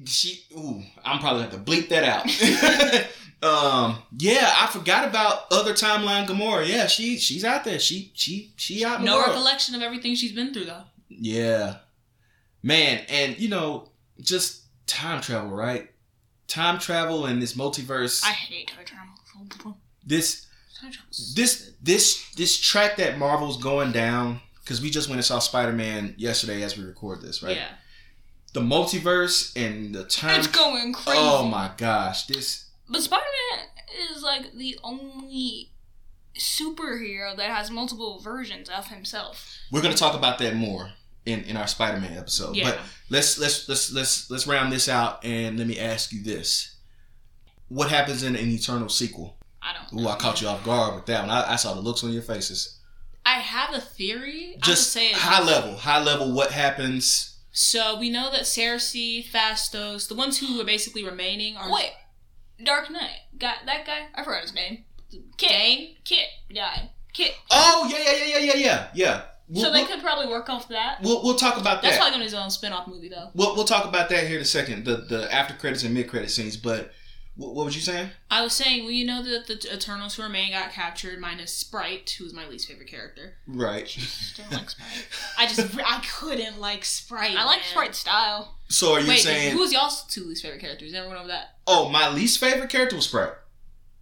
She, 0.05 0.43
ooh, 0.57 0.81
I'm 1.03 1.19
probably 1.19 1.43
gonna 1.43 1.57
have 1.57 1.65
to 1.65 1.69
bleep 1.71 1.89
that 1.89 2.03
out. 2.05 2.23
um, 3.43 3.97
yeah, 4.17 4.53
I 4.57 4.67
forgot 4.67 5.05
about 5.05 5.51
other 5.51 5.73
timeline 5.73 6.27
Gamora. 6.27 6.65
Yeah, 6.65 6.87
she 6.87 7.17
she's 7.17 7.43
out 7.43 7.65
there. 7.65 7.77
She 7.79 8.11
she 8.13 8.53
she 8.55 8.85
out 8.85 9.03
No 9.03 9.19
recollection 9.19 9.75
of 9.75 9.81
everything 9.81 10.15
she's 10.15 10.31
been 10.31 10.53
through, 10.53 10.65
though. 10.65 10.83
Yeah, 11.09 11.77
man, 12.63 13.03
and 13.09 13.37
you 13.37 13.49
know, 13.49 13.89
just 14.21 14.61
time 14.87 15.19
travel, 15.21 15.49
right? 15.49 15.89
Time 16.47 16.79
travel 16.79 17.25
and 17.25 17.41
this 17.41 17.53
multiverse. 17.53 18.23
I 18.23 18.29
hate 18.31 18.67
time 18.67 18.85
travel. 18.85 19.77
this 20.05 20.47
Time 20.79 20.91
travel's 20.91 21.33
this 21.35 21.73
this 21.81 22.29
this 22.35 22.57
track 22.59 22.97
that 22.97 23.17
Marvel's 23.17 23.57
going 23.61 23.91
down 23.91 24.39
because 24.63 24.81
we 24.81 24.89
just 24.89 25.09
went 25.09 25.17
and 25.17 25.25
saw 25.25 25.39
Spider 25.39 25.73
Man 25.73 26.13
yesterday 26.17 26.61
as 26.63 26.77
we 26.77 26.83
record 26.83 27.21
this, 27.21 27.41
right? 27.43 27.55
Yeah. 27.55 27.67
The 28.53 28.61
multiverse 28.61 29.55
and 29.55 29.93
the 29.93 30.05
time. 30.05 30.39
It's 30.39 30.47
going 30.47 30.93
crazy. 30.93 31.19
oh 31.21 31.45
my 31.47 31.71
gosh, 31.77 32.25
this 32.27 32.65
But 32.89 33.01
Spider 33.01 33.23
Man 33.51 33.65
is 34.11 34.23
like 34.23 34.53
the 34.53 34.79
only 34.83 35.71
superhero 36.37 37.35
that 37.35 37.49
has 37.49 37.71
multiple 37.71 38.19
versions 38.19 38.69
of 38.69 38.87
himself. 38.87 39.57
we're 39.71 39.81
gonna 39.81 39.95
talk 39.95 40.15
about 40.15 40.37
that 40.37 40.55
more 40.55 40.91
in 41.27 41.43
in 41.43 41.57
our 41.57 41.67
Spider 41.67 41.99
Man 41.99 42.17
episode. 42.17 42.55
Yeah. 42.55 42.71
But 42.71 42.79
let's 43.09 43.37
let's 43.37 43.67
let's 43.69 43.91
let's 43.91 44.31
let's 44.31 44.47
round 44.47 44.71
this 44.71 44.89
out 44.89 45.23
and 45.23 45.57
let 45.57 45.67
me 45.67 45.79
ask 45.79 46.11
you 46.11 46.23
this: 46.23 46.77
What 47.67 47.89
happens 47.89 48.23
in 48.23 48.35
an 48.35 48.47
Eternal 48.47 48.89
sequel? 48.89 49.37
I 49.61 49.73
don't. 49.73 50.01
Ooh, 50.01 50.07
I 50.07 50.15
caught 50.15 50.41
you 50.41 50.47
off 50.47 50.63
guard 50.63 50.95
with 50.95 51.05
that 51.07 51.21
one. 51.21 51.29
I, 51.29 51.53
I 51.53 51.55
saw 51.57 51.73
the 51.73 51.81
looks 51.81 52.03
on 52.03 52.11
your 52.11 52.21
faces. 52.21 52.79
I 53.25 53.39
have 53.39 53.73
a 53.73 53.81
theory. 53.81 54.53
I'm 54.55 54.61
Just 54.61 54.91
say 54.93 55.07
it 55.07 55.13
high 55.13 55.43
level, 55.43 55.75
high 55.75 56.01
level. 56.01 56.33
What 56.33 56.51
happens? 56.51 57.39
So 57.51 57.99
we 57.99 58.09
know 58.09 58.31
that 58.31 58.41
Sersi, 58.43 59.27
Phastos, 59.27 60.07
the 60.07 60.15
ones 60.15 60.37
who 60.39 60.61
are 60.61 60.65
basically 60.65 61.03
remaining 61.03 61.57
are 61.57 61.71
Wait, 61.71 61.91
Dark 62.63 62.89
Knight. 62.89 63.19
Got 63.37 63.65
that 63.65 63.85
guy? 63.85 64.07
I 64.15 64.23
forgot 64.23 64.43
his 64.43 64.53
name. 64.53 64.85
Kit. 65.37 65.49
Dane. 65.49 65.95
Kit 66.05 66.27
died. 66.53 66.89
Kit. 67.13 67.33
Oh 67.51 67.87
yeah 67.91 67.97
yeah 67.97 68.25
yeah 68.25 68.37
yeah 68.37 68.39
yeah 68.39 68.53
yeah 68.55 68.87
yeah. 68.93 69.21
We'll, 69.49 69.63
so 69.63 69.71
they 69.71 69.79
we'll, 69.79 69.87
could 69.87 70.01
probably 70.01 70.27
work 70.27 70.49
off 70.49 70.67
that. 70.69 70.99
we'll, 71.01 71.23
we'll 71.23 71.35
talk 71.35 71.57
about 71.57 71.81
That's 71.81 71.83
that. 71.83 71.83
That's 71.83 71.97
probably 71.97 72.11
gonna 72.11 72.21
be 72.23 72.25
his 72.25 72.33
own 72.33 72.49
spin-off 72.49 72.87
movie 72.87 73.07
though. 73.09 73.29
We'll, 73.33 73.55
we'll 73.55 73.65
talk 73.65 73.85
about 73.85 74.09
that 74.09 74.27
here 74.27 74.35
in 74.35 74.41
a 74.41 74.45
second. 74.45 74.83
The 74.85 74.97
the 74.97 75.33
after 75.33 75.53
credits 75.53 75.83
and 75.83 75.93
mid 75.93 76.09
credit 76.09 76.29
scenes, 76.31 76.57
but 76.57 76.91
What, 77.37 77.53
what 77.55 77.65
was 77.65 77.75
you 77.75 77.81
saying? 77.81 78.09
I 78.31 78.41
was 78.41 78.53
saying, 78.53 78.83
well, 78.83 78.91
you 78.91 79.05
know 79.05 79.23
that 79.23 79.47
the 79.47 79.73
Eternals 79.73 80.15
who 80.15 80.23
remain 80.23 80.51
got 80.51 80.71
captured, 80.71 81.19
minus 81.19 81.53
Sprite, 81.53 82.09
who 82.17 82.23
was 82.25 82.33
my 82.33 82.47
least 82.47 82.67
favorite 82.67 82.89
character. 82.89 83.35
Right. 83.47 83.87
Still 83.87 84.45
like 84.51 84.69
Sprite. 84.69 85.07
I 85.37 85.47
just 85.47 85.77
I 85.77 86.03
couldn't 86.19 86.59
like 86.59 86.83
Sprite. 86.83 87.37
I 87.37 87.45
like 87.45 87.59
man. 87.59 87.69
Sprite's 87.69 87.99
style. 87.99 88.57
So 88.69 88.93
are 88.95 88.99
you 88.99 89.07
Wait, 89.07 89.19
saying? 89.19 89.53
who 89.53 89.59
was 89.59 89.71
y'all's 89.71 90.03
two 90.07 90.25
least 90.25 90.41
favorite 90.41 90.59
characters? 90.61 90.93
Everyone 90.93 91.17
over 91.19 91.27
that? 91.29 91.55
oh, 91.67 91.87
my 91.89 92.09
least 92.09 92.39
favorite 92.39 92.69
character 92.69 92.95
was 92.97 93.05
Sprite. 93.05 93.33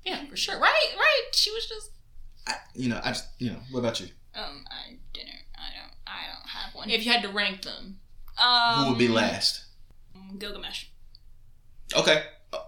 Yeah, 0.04 0.26
for 0.28 0.38
sure. 0.38 0.60
Right, 0.60 0.94
right. 0.98 1.22
She 1.34 1.52
was 1.52 1.68
just. 1.68 1.92
I, 2.48 2.54
you 2.74 2.90
know, 2.90 3.02
I 3.04 3.10
just, 3.10 3.28
you 3.40 3.50
know, 3.52 3.60
what 3.72 3.80
about 3.82 4.00
you? 4.00 4.08
Um, 4.36 4.64
I 4.70 4.90
didn't. 4.90 5.02
I 6.16 6.34
don't. 6.34 6.50
Have 6.50 6.74
one. 6.76 6.90
If 6.90 7.06
you 7.06 7.12
had 7.12 7.22
to 7.24 7.30
rank 7.30 7.64
them, 7.64 8.00
um, 8.42 8.84
Who 8.84 8.90
would 8.92 9.00
be 9.00 9.08
last? 9.08 9.66
Gilgamesh. 10.38 10.86
Okay, 11.96 12.24
uh, 12.52 12.60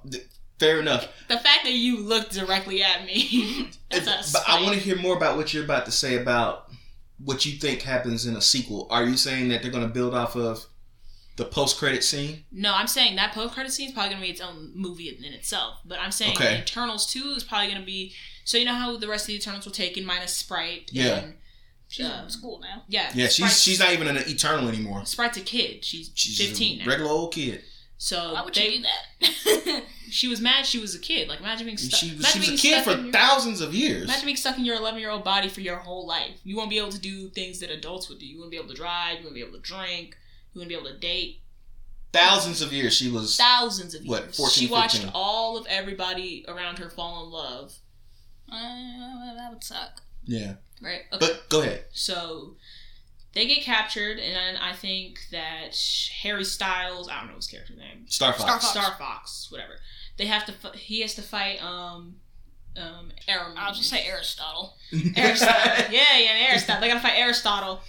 fair 0.60 0.80
enough. 0.80 1.08
the 1.28 1.38
fact 1.38 1.64
that 1.64 1.74
you 1.74 2.00
looked 2.00 2.34
directly 2.34 2.84
at 2.84 3.06
me, 3.06 3.70
that's 3.92 4.08
out 4.08 4.26
but 4.34 4.44
I 4.48 4.62
want 4.62 4.76
to 4.76 4.80
hear 4.80 4.96
more 4.96 5.16
about 5.18 5.38
what 5.38 5.54
you're 5.54 5.64
about 5.64 5.86
to 5.86 5.92
say 5.92 6.16
about 6.16 6.70
what 7.24 7.46
you 7.46 7.54
think 7.54 7.82
happens 7.82 8.26
in 8.26 8.36
a 8.36 8.42
sequel. 8.42 8.88
Are 8.92 9.04
you 9.04 9.18
saying 9.18 9.50
that 9.50 9.62
they're 9.62 9.72
going 9.72 9.88
to 9.88 9.94
build 9.94 10.14
off 10.14 10.36
of 10.36 10.66
the 11.38 11.46
post-credit 11.46 12.04
scene? 12.04 12.44
No, 12.52 12.74
I'm 12.74 12.88
saying 12.88 13.16
that 13.16 13.34
post 13.34 13.54
credit 13.54 13.72
scene 13.72 13.88
is 13.88 13.94
probably 13.94 14.12
gonna 14.12 14.26
be 14.26 14.32
its 14.32 14.42
own 14.42 14.72
movie 14.76 15.10
in, 15.10 15.24
in 15.24 15.34
itself. 15.34 15.80
But 15.86 16.00
I'm 16.00 16.12
saying 16.12 16.34
Okay. 16.34 16.60
Eternals 16.60 17.06
two 17.06 17.34
is 17.36 17.44
probably 17.44 17.72
gonna 17.72 17.86
be. 17.86 18.14
So 18.44 18.58
you 18.58 18.66
know 18.66 18.74
how 18.74 18.98
the 18.98 19.08
rest 19.08 19.24
of 19.26 19.28
the 19.28 19.36
Eternals 19.36 19.66
were 19.66 19.72
taken 19.72 20.04
minus 20.06 20.34
Sprite. 20.34 20.90
Yeah. 20.92 21.18
And, 21.20 21.34
She's 21.90 22.06
Um, 22.06 22.26
in 22.26 22.30
school 22.30 22.60
now. 22.60 22.84
yeah. 22.88 23.12
Yeah, 23.16 23.28
she's 23.28 23.36
Sprite's- 23.38 23.62
she's 23.62 23.80
not 23.80 23.94
even 23.94 24.08
an 24.08 24.18
eternal 24.18 24.68
anymore. 24.68 25.06
Sprite's 25.06 25.38
a 25.38 25.42
kid. 25.42 25.86
She's, 25.86 26.12
She's 26.16 26.38
15 26.38 26.82
a 26.82 26.84
now. 26.84 26.90
regular 26.92 27.12
old 27.12 27.34
kid. 27.34 27.64
So 27.98 28.34
Why 28.34 28.42
would 28.44 28.54
they, 28.54 28.68
you 28.70 28.78
do 28.78 28.84
that? 29.22 29.84
she 30.12 30.28
was 30.28 30.40
mad 30.40 30.66
she 30.66 30.78
was 30.80 30.94
a 30.94 31.00
kid. 31.00 31.28
Like 31.30 31.40
imagine 31.40 31.66
being 31.66 31.78
stuck. 31.78 32.00
She 32.00 32.16
was, 32.16 32.28
she 32.28 32.40
was 32.40 32.50
a 32.50 32.58
kid 32.58 32.84
for 32.84 32.92
in 32.92 33.06
your- 33.06 33.14
thousands 33.14 33.62
of 33.62 33.74
years. 33.74 34.04
Imagine 34.04 34.26
being 34.26 34.38
stuck 34.38 34.58
in 34.58 34.66
your 34.66 34.76
11 34.76 35.00
year 35.00 35.10
old 35.10 35.24
body 35.24 35.48
for 35.50 35.62
your 35.62 35.78
whole 35.78 36.06
life. 36.06 36.40
You 36.44 36.58
won't 36.58 36.70
be 36.70 36.78
able 36.78 36.92
to 36.92 37.00
do 37.00 37.30
things 37.30 37.60
that 37.60 37.72
adults 37.72 38.10
would 38.10 38.20
do. 38.20 38.26
You 38.28 38.36
wouldn't 38.38 38.52
be 38.52 38.58
able 38.58 38.68
to 38.70 38.76
drive. 38.76 39.14
You 39.20 39.24
wouldn't 39.24 39.36
be 39.36 39.42
able 39.42 39.54
to 39.54 39.60
drink. 39.60 40.18
You 40.54 40.60
wouldn't 40.60 40.70
be 40.70 40.76
able 40.76 40.90
to 40.94 40.98
date. 41.00 41.42
Thousands 42.14 42.62
of 42.62 42.72
years 42.74 42.94
she 42.94 43.10
was. 43.10 43.36
Thousands 43.38 43.94
of 43.96 44.02
years. 44.06 44.10
What, 44.10 44.36
14, 44.36 44.50
she 44.68 44.72
watched 44.72 44.96
15? 44.98 45.12
all 45.14 45.58
of 45.58 45.66
everybody 45.68 46.46
around 46.48 46.80
her 46.80 46.90
fall 46.90 47.26
in 47.26 47.32
love. 47.32 47.76
uh, 48.52 49.36
that 49.36 49.50
would 49.52 49.64
suck. 49.64 50.02
Yeah, 50.28 50.54
Right. 50.82 51.02
Okay. 51.12 51.18
but 51.20 51.50
go 51.50 51.62
ahead. 51.62 51.86
so 51.92 52.56
they 53.34 53.46
get 53.48 53.64
captured, 53.64 54.20
and 54.20 54.58
I 54.58 54.74
think 54.74 55.20
that 55.32 55.76
Harry 56.22 56.44
Styles, 56.44 57.08
I 57.10 57.20
don't 57.20 57.30
know 57.30 57.36
his 57.36 57.48
character 57.48 57.74
name, 57.76 58.06
Star 58.08 58.34
Fox. 58.34 58.44
Star 58.44 58.60
Fox. 58.60 58.68
Star 58.72 58.96
Fox, 58.98 59.48
whatever. 59.52 59.74
They 60.18 60.26
have 60.26 60.46
to. 60.46 60.54
He 60.78 61.02
has 61.02 61.14
to 61.16 61.22
fight. 61.22 61.62
Um. 61.64 62.16
Um. 62.76 63.12
Aram. 63.28 63.54
I'll 63.58 63.74
just 63.74 63.90
say 63.90 64.04
Aristotle. 64.06 64.76
Aristotle. 65.16 65.86
yeah, 65.92 66.18
yeah, 66.18 66.48
Aristotle. 66.50 66.82
They 66.82 66.88
gotta 66.88 67.00
fight 67.00 67.18
Aristotle. 67.18 67.82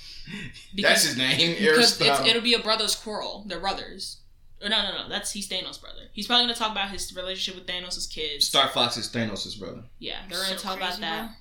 That's 0.77 1.05
his 1.05 1.17
name. 1.17 1.37
because 1.59 1.93
it's, 1.93 2.01
Aristotle. 2.01 2.27
it'll 2.27 2.43
be 2.43 2.55
a 2.55 2.59
brothers 2.59 2.95
quarrel. 2.95 3.45
They're 3.47 3.61
brothers. 3.61 4.19
Or 4.63 4.69
no, 4.69 4.83
no, 4.83 4.91
no. 5.05 5.09
That's 5.09 5.31
he's 5.33 5.49
Thanos' 5.49 5.81
brother. 5.81 6.03
He's 6.13 6.27
probably 6.27 6.45
gonna 6.47 6.55
talk 6.57 6.73
about 6.73 6.91
his 6.91 7.15
relationship 7.15 7.61
with 7.61 7.67
Thanos' 7.73 8.13
kids. 8.13 8.47
Star 8.47 8.69
Fox 8.69 8.97
is 8.99 9.09
Thanos' 9.09 9.59
brother. 9.59 9.85
yeah, 9.99 10.19
they're 10.29 10.43
gonna 10.43 10.59
So 10.59 10.69
talk 10.69 10.77
about 10.77 10.99
that. 11.01 11.27
bro. 11.27 11.35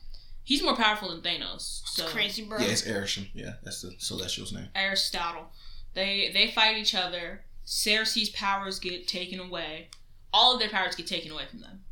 He's 0.48 0.64
more 0.64 0.78
powerful 0.78 1.10
than 1.10 1.20
Thanos. 1.22 1.82
So 1.86 2.04
It's 2.06 2.14
crazy, 2.14 2.46
bro. 2.46 2.58
Yeah, 2.60 2.68
it's 2.68 2.84
Arishem. 2.84 3.28
Yeah, 3.34 3.56
that's 3.64 3.82
the 3.82 3.92
Celestial's 4.00 4.54
name. 4.54 4.70
Aristotle. 4.76 5.52
They 5.94 6.32
they 6.34 6.52
fight 6.52 6.78
each 6.78 6.96
other. 6.96 7.44
Sersi's 7.66 8.30
powers 8.30 8.80
get 8.80 9.10
taken 9.10 9.42
away. 9.42 9.90
All 10.32 10.54
of 10.54 10.62
their 10.62 10.70
powers 10.70 10.96
get 10.96 11.06
taken 11.06 11.32
away 11.34 11.44
from 11.50 11.60
them. 11.60 11.84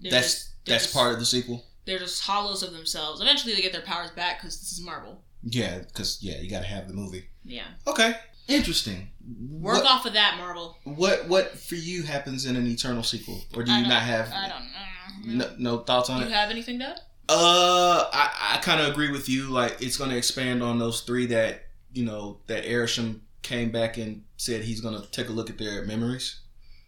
They're 0.00 0.12
That's 0.12 0.34
just- 0.34 0.48
that's 0.66 0.84
just- 0.84 0.94
part 0.94 1.14
of 1.14 1.18
the 1.18 1.26
sequel. 1.26 1.66
They're 1.84 1.98
just 1.98 2.22
hollows 2.22 2.62
of 2.62 2.72
themselves. 2.72 3.20
Eventually, 3.20 3.54
they 3.56 3.62
get 3.62 3.72
their 3.72 3.82
powers 3.82 4.10
back 4.12 4.38
because 4.40 4.60
this 4.60 4.72
is 4.72 4.80
Marvel. 4.80 5.24
Yeah, 5.42 5.78
because 5.78 6.18
yeah, 6.22 6.38
you 6.40 6.48
got 6.48 6.60
to 6.60 6.66
have 6.68 6.86
the 6.86 6.94
movie. 6.94 7.24
Yeah, 7.44 7.66
Okay, 7.88 8.14
interesting. 8.46 9.10
work 9.50 9.82
What, 9.82 9.90
off 9.90 10.06
of 10.06 10.12
that, 10.12 10.36
Marvel. 10.38 10.76
what 10.84 11.26
what 11.26 11.58
for 11.58 11.74
you 11.74 12.04
happens 12.04 12.46
in 12.46 12.54
an 12.54 12.66
Eternal 12.68 13.02
sequel, 13.02 13.42
or 13.54 13.64
do 13.64 13.72
you 13.72 13.82
don't- 13.82 13.90
have 13.90 14.32
I 14.32 14.48
don't 14.48 15.36
know. 15.38 15.46
no, 15.46 15.54
no 15.58 15.78
thoughts 15.78 16.08
on 16.08 16.18
You 16.20 16.26
it? 16.26 16.28
You 16.28 16.34
have 16.34 16.50
anything, 16.50 16.78
Dad? 16.78 17.00
Uh, 17.28 18.04
I, 18.12 18.54
I 18.54 18.58
kind 18.58 18.80
of 18.80 18.88
agree 18.88 19.10
with 19.10 19.28
you. 19.28 19.48
Like, 19.48 19.80
it's 19.82 19.96
going 19.96 20.10
to 20.10 20.16
expand 20.16 20.62
on 20.62 20.78
those 20.78 21.00
three 21.02 21.26
that 21.26 21.62
you 21.92 22.04
know 22.04 22.38
that 22.46 22.64
Arishem 22.64 23.20
came 23.42 23.70
back 23.70 23.96
and 23.96 24.22
said 24.36 24.62
he's 24.62 24.80
going 24.80 25.00
to 25.00 25.10
take 25.10 25.28
a 25.28 25.32
look 25.32 25.50
at 25.50 25.58
their 25.58 25.84
memories. 25.84 26.40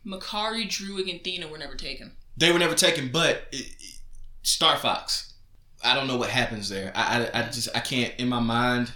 Makkari, 0.07 0.67
Druig, 0.69 1.11
and 1.11 1.21
Thena 1.21 1.51
were 1.51 1.59
never 1.59 1.75
taken. 1.75 2.13
They 2.37 2.53
were 2.53 2.59
never 2.59 2.75
taken, 2.75 3.11
but 3.11 3.43
it, 3.53 3.67
it- 3.81 3.99
Star 4.43 4.77
Fox. 4.77 5.35
I 5.85 5.95
don't 5.95 6.07
know 6.09 6.17
what 6.17 6.31
happens 6.31 6.69
there. 6.69 6.91
I, 6.95 7.29
I 7.33 7.41
I 7.41 7.43
just 7.47 7.69
I 7.77 7.81
can't 7.81 8.13
in 8.19 8.29
my 8.29 8.41
mind 8.41 8.93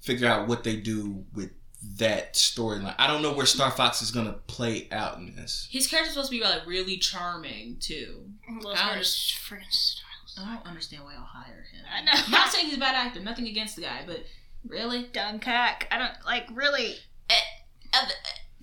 figure 0.00 0.28
out 0.28 0.48
what 0.48 0.64
they 0.64 0.76
do 0.76 1.24
with 1.34 1.50
that 1.98 2.34
storyline. 2.34 2.94
I 2.98 3.06
don't 3.06 3.22
know 3.22 3.32
where 3.32 3.46
Star 3.46 3.70
Fox 3.70 4.02
is 4.02 4.10
going 4.10 4.26
to 4.26 4.32
play 4.32 4.88
out 4.92 5.16
in 5.18 5.34
this. 5.36 5.66
His 5.70 5.86
character's 5.86 6.14
supposed 6.14 6.30
to 6.32 6.36
be 6.38 6.42
like 6.44 6.66
really 6.66 6.96
charming 6.98 7.76
too. 7.80 8.24
Those 8.62 8.74
I 8.76 8.80
are 8.80 8.90
under- 8.90 8.98
just 9.02 9.34
freaking 9.38 9.70
styles. 9.70 10.04
I 10.38 10.54
don't 10.56 10.66
understand 10.66 11.04
why 11.04 11.14
y'all 11.14 11.22
hired 11.24 11.66
him. 11.66 11.84
I 11.92 12.02
know. 12.02 12.12
I'm 12.14 12.30
not 12.30 12.50
saying 12.50 12.66
he's 12.66 12.76
a 12.76 12.80
bad 12.80 12.94
actor. 12.94 13.20
Nothing 13.20 13.46
against 13.48 13.76
the 13.76 13.82
guy, 13.82 14.02
but 14.06 14.24
really, 14.66 15.04
Dunkirk. 15.12 15.86
I 15.90 15.98
don't 15.98 16.12
like 16.26 16.46
really. 16.52 16.96
Uh, 17.92 18.06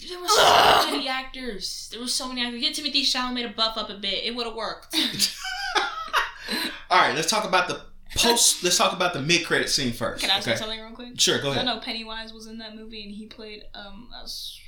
there 0.07 0.19
were 0.21 0.27
so 0.27 0.91
many 0.91 1.07
actors. 1.07 1.89
There 1.91 1.99
were 1.99 2.07
so 2.07 2.27
many 2.29 2.41
actors. 2.45 2.61
Get 2.61 2.75
Timothée 2.75 3.01
Chalamet 3.01 3.47
to 3.49 3.53
buff 3.55 3.77
up 3.77 3.89
a 3.89 3.95
bit. 3.95 4.23
It 4.23 4.35
would 4.35 4.45
have 4.45 4.55
worked. 4.55 4.95
All 6.89 6.99
right, 7.01 7.15
let's 7.15 7.29
talk 7.29 7.43
about 7.43 7.67
the 7.67 7.81
post. 8.15 8.63
let's 8.63 8.77
talk 8.77 8.93
about 8.93 9.13
the 9.13 9.21
mid 9.21 9.45
credit 9.45 9.69
scene 9.69 9.91
first. 9.91 10.21
Can 10.21 10.31
I 10.31 10.39
say 10.39 10.55
something 10.55 10.79
real 10.79 10.91
quick? 10.91 11.19
Sure, 11.19 11.39
go 11.41 11.51
ahead. 11.51 11.67
I 11.67 11.73
know 11.73 11.79
Pennywise 11.81 12.31
was 12.33 12.47
in 12.47 12.57
that 12.59 12.75
movie 12.75 13.03
and 13.03 13.13
he 13.13 13.25
played 13.25 13.63
um 13.73 14.09
us. 14.15 14.59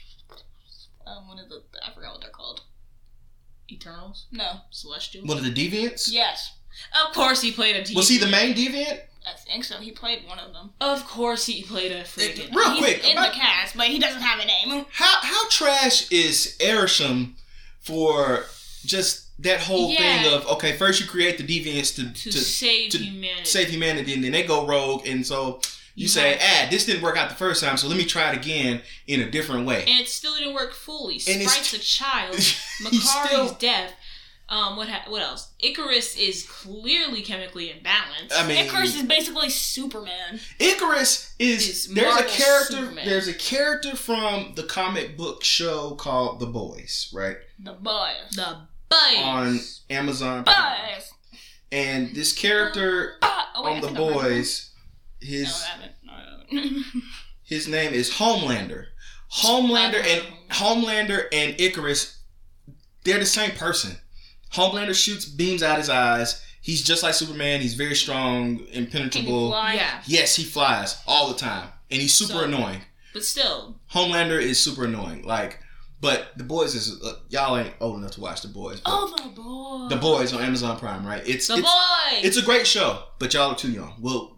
Um, 1.07 1.27
one 1.27 1.39
of 1.39 1.47
the 1.49 1.61
I 1.85 1.93
forgot 1.93 2.11
what 2.13 2.21
they're 2.21 2.29
called. 2.29 2.61
Eternals, 3.71 4.25
Uh, 4.33 4.37
No. 4.37 4.51
Celestial. 4.71 5.25
One 5.25 5.37
of 5.37 5.43
the 5.43 5.53
deviants. 5.53 6.09
Yes, 6.11 6.57
Of 7.07 7.13
course, 7.13 7.41
he 7.41 7.51
played 7.51 7.75
a. 7.75 7.81
Deviant. 7.83 7.95
Was 7.95 8.09
he 8.09 8.17
the 8.17 8.27
main 8.27 8.53
deviant? 8.55 8.99
I 9.27 9.33
think 9.33 9.63
so. 9.63 9.75
He 9.77 9.91
played 9.91 10.27
one 10.27 10.39
of 10.39 10.53
them. 10.53 10.71
Of 10.81 11.05
course, 11.07 11.45
he 11.45 11.61
played 11.61 11.91
a 11.91 12.03
freaking. 12.03 12.53
Real 12.55 12.71
He's 12.71 12.79
quick, 12.79 13.05
in 13.05 13.11
about- 13.17 13.33
the 13.33 13.39
cast, 13.39 13.77
but 13.77 13.87
he 13.87 13.99
doesn't 13.99 14.21
have 14.21 14.39
a 14.39 14.45
name. 14.45 14.85
How 14.91 15.17
how 15.21 15.47
trash 15.49 16.09
is 16.11 16.55
Arishem 16.59 17.33
for 17.79 18.45
just 18.85 19.25
that 19.43 19.61
whole 19.61 19.91
Yeah. 19.91 20.23
thing 20.23 20.33
of 20.33 20.47
okay, 20.47 20.75
first 20.77 20.99
you 20.99 21.05
create 21.05 21.37
the 21.37 21.43
deviants 21.43 21.95
to 21.95 22.11
to, 22.11 22.31
to, 22.31 22.37
save 22.39 22.91
to 22.91 22.97
humanity. 22.97 23.45
save 23.45 23.69
humanity, 23.69 24.13
and 24.13 24.23
then 24.23 24.31
they 24.31 24.43
go 24.43 24.65
rogue, 24.65 25.05
and 25.07 25.25
so 25.25 25.61
you, 25.95 26.03
You 26.03 26.07
say, 26.07 26.39
ah, 26.41 26.67
this 26.71 26.85
didn't 26.85 27.01
work 27.01 27.17
out 27.17 27.29
the 27.29 27.35
first 27.35 27.61
time, 27.61 27.75
so 27.75 27.87
let 27.89 27.97
me 27.97 28.05
try 28.05 28.31
it 28.31 28.37
again 28.37 28.81
in 29.07 29.19
a 29.21 29.29
different 29.29 29.65
way. 29.65 29.81
and 29.85 29.99
it 29.99 30.07
still 30.07 30.33
didn't 30.37 30.53
work 30.53 30.73
fully. 30.73 31.15
And 31.27 31.41
it's- 31.41 31.51
Sprite's 31.51 31.73
a 31.73 31.79
child. 31.79 32.35
He's 32.37 32.55
Makkari's 32.81 33.09
still- 33.49 33.53
deaf. 33.55 33.91
Um, 34.51 34.77
what 34.77 34.89
ha- 34.89 35.03
what 35.09 35.21
else? 35.21 35.51
Ikaris 35.63 36.17
is 36.17 36.43
clearly 36.49 37.21
chemically 37.21 37.67
imbalanced. 37.69 38.31
I 38.35 38.47
mean, 38.47 38.65
Ikaris 38.65 38.95
is 38.97 39.03
basically 39.03 39.49
Superman. 39.49 40.39
Ikaris 40.59 41.33
is 41.37 41.67
Is 41.69 41.93
there's 41.93 42.15
a 42.19 42.23
character 42.23 42.73
Superman. 42.77 43.05
there's 43.07 43.27
a 43.27 43.33
character 43.35 43.95
from 43.95 44.53
the 44.55 44.63
comic 44.63 45.15
book 45.17 45.43
show 45.43 45.91
called 45.95 46.39
The 46.39 46.47
Boys, 46.47 47.11
right? 47.13 47.37
The 47.63 47.73
boys. 47.73 48.31
the 48.35 48.61
Boys 48.89 49.17
On 49.23 49.59
Amazon. 49.91 50.43
Prime. 50.45 50.95
Boys. 50.95 51.11
And 51.71 52.15
this 52.15 52.33
character 52.33 53.17
Ah, 53.21 53.51
oh, 53.55 53.63
wait, 53.65 53.75
on 53.75 53.81
The 53.81 53.87
think 53.89 53.99
I 53.99 54.01
remember. 54.01 54.23
Boys, 54.29 54.71
his 55.21 55.61
haven't. 55.63 55.91
No, 56.03 56.81
his 57.43 57.67
name 57.67 57.93
is 57.93 58.09
Homelander. 58.13 58.85
Homelander 59.31 60.03
and 60.03 60.23
Homelander 60.49 61.25
and 61.31 61.55
Ikaris, 61.57 62.17
they're 63.03 63.19
the 63.19 63.25
same 63.27 63.51
person. 63.51 63.97
Homelander 64.53 64.95
shoots 64.95 65.25
beams 65.25 65.61
out 65.63 65.77
his 65.77 65.89
eyes. 65.89 66.43
He's 66.61 66.81
just 66.83 67.03
like 67.03 67.13
Superman. 67.13 67.61
He's 67.61 67.75
very 67.75 67.95
strong, 67.95 68.57
Can 68.57 68.65
you 68.67 68.73
impenetrable. 68.73 69.49
fly? 69.51 69.73
yeah, 69.75 70.01
Yes, 70.05 70.35
he 70.35 70.43
flies 70.43 71.01
all 71.07 71.29
the 71.29 71.35
time, 71.35 71.69
and 71.89 72.01
he's 72.01 72.13
super 72.13 72.33
So- 72.33 72.43
annoying. 72.43 72.81
but 73.13 73.23
still, 73.23 73.79
Homelander 73.93 74.39
is 74.41 74.59
super 74.59 74.85
annoying. 74.85 75.23
Like, 75.25 75.59
but 76.01 76.31
the 76.37 76.43
boys 76.43 76.75
is 76.75 77.01
uh, 77.03 77.13
y'all 77.29 77.57
ain't 77.57 77.73
old 77.79 77.97
enough 77.97 78.11
to 78.11 78.21
watch 78.21 78.41
the 78.41 78.47
boys. 78.49 78.81
Oh, 78.85 79.13
the 79.17 79.29
boys. 79.29 79.89
the 79.89 79.95
boys 79.97 80.33
on 80.33 80.41
Amazon 80.43 80.77
Prime, 80.79 81.05
right? 81.05 81.21
It's 81.27 81.47
the 81.47 81.55
it's, 81.55 81.61
boy. 81.63 82.19
it's 82.23 82.37
a 82.37 82.41
great 82.41 82.65
show, 82.67 83.03
but 83.19 83.33
y'all 83.33 83.51
are 83.51 83.55
too 83.57 83.71
young. 83.71 83.95
Well, 83.99 84.37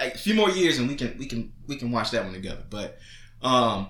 a 0.00 0.10
few 0.16 0.34
more 0.34 0.48
years 0.50 0.78
and 0.78 0.88
we 0.88 0.94
can 0.94 1.16
we 1.18 1.26
can 1.26 1.52
we 1.66 1.76
can 1.76 1.90
watch 1.90 2.10
that 2.12 2.24
one 2.24 2.32
together. 2.34 2.62
But 2.70 2.98
um, 3.42 3.88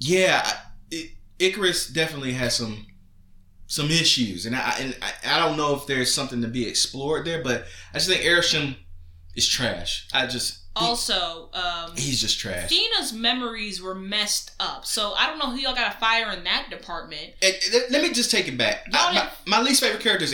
yeah, 0.00 0.48
it, 0.90 1.10
Ikaris 1.38 1.92
definitely 1.92 2.32
has 2.32 2.56
some 2.56 2.86
some 3.66 3.90
issues, 3.90 4.46
and 4.46 4.54
I 4.56 4.76
and 4.80 4.96
I, 5.02 5.34
I 5.36 5.38
don't 5.38 5.56
know 5.56 5.74
if 5.74 5.86
there's 5.86 6.12
something 6.14 6.42
to 6.42 6.48
be 6.48 6.66
explored 6.68 7.26
there. 7.26 7.42
But 7.42 7.66
I 7.92 7.98
just 7.98 8.08
think 8.08 8.22
Arishem 8.22 8.76
is 9.34 9.46
trash. 9.48 10.06
I 10.12 10.26
just 10.26 10.60
Also, 10.76 11.48
um, 11.54 11.96
he's 11.96 12.20
just 12.20 12.38
trash. 12.38 12.70
Thena's 12.70 13.12
memories 13.12 13.80
were 13.80 13.94
messed 13.94 14.52
up, 14.60 14.84
so 14.86 15.12
I 15.14 15.26
don't 15.26 15.38
know 15.38 15.50
who 15.50 15.56
y'all 15.56 15.74
got 15.74 15.92
to 15.92 15.98
fire 15.98 16.30
in 16.32 16.44
that 16.44 16.68
department. 16.70 17.32
And- 17.42 17.54
and 17.72 17.84
let 17.90 18.02
me 18.02 18.12
just 18.12 18.30
take 18.30 18.46
it 18.48 18.56
back. 18.58 18.86
I- 18.92 19.14
my, 19.46 19.58
my 19.58 19.62
least 19.62 19.80
favorite 19.82 20.02
character 20.02 20.24
is 20.24 20.32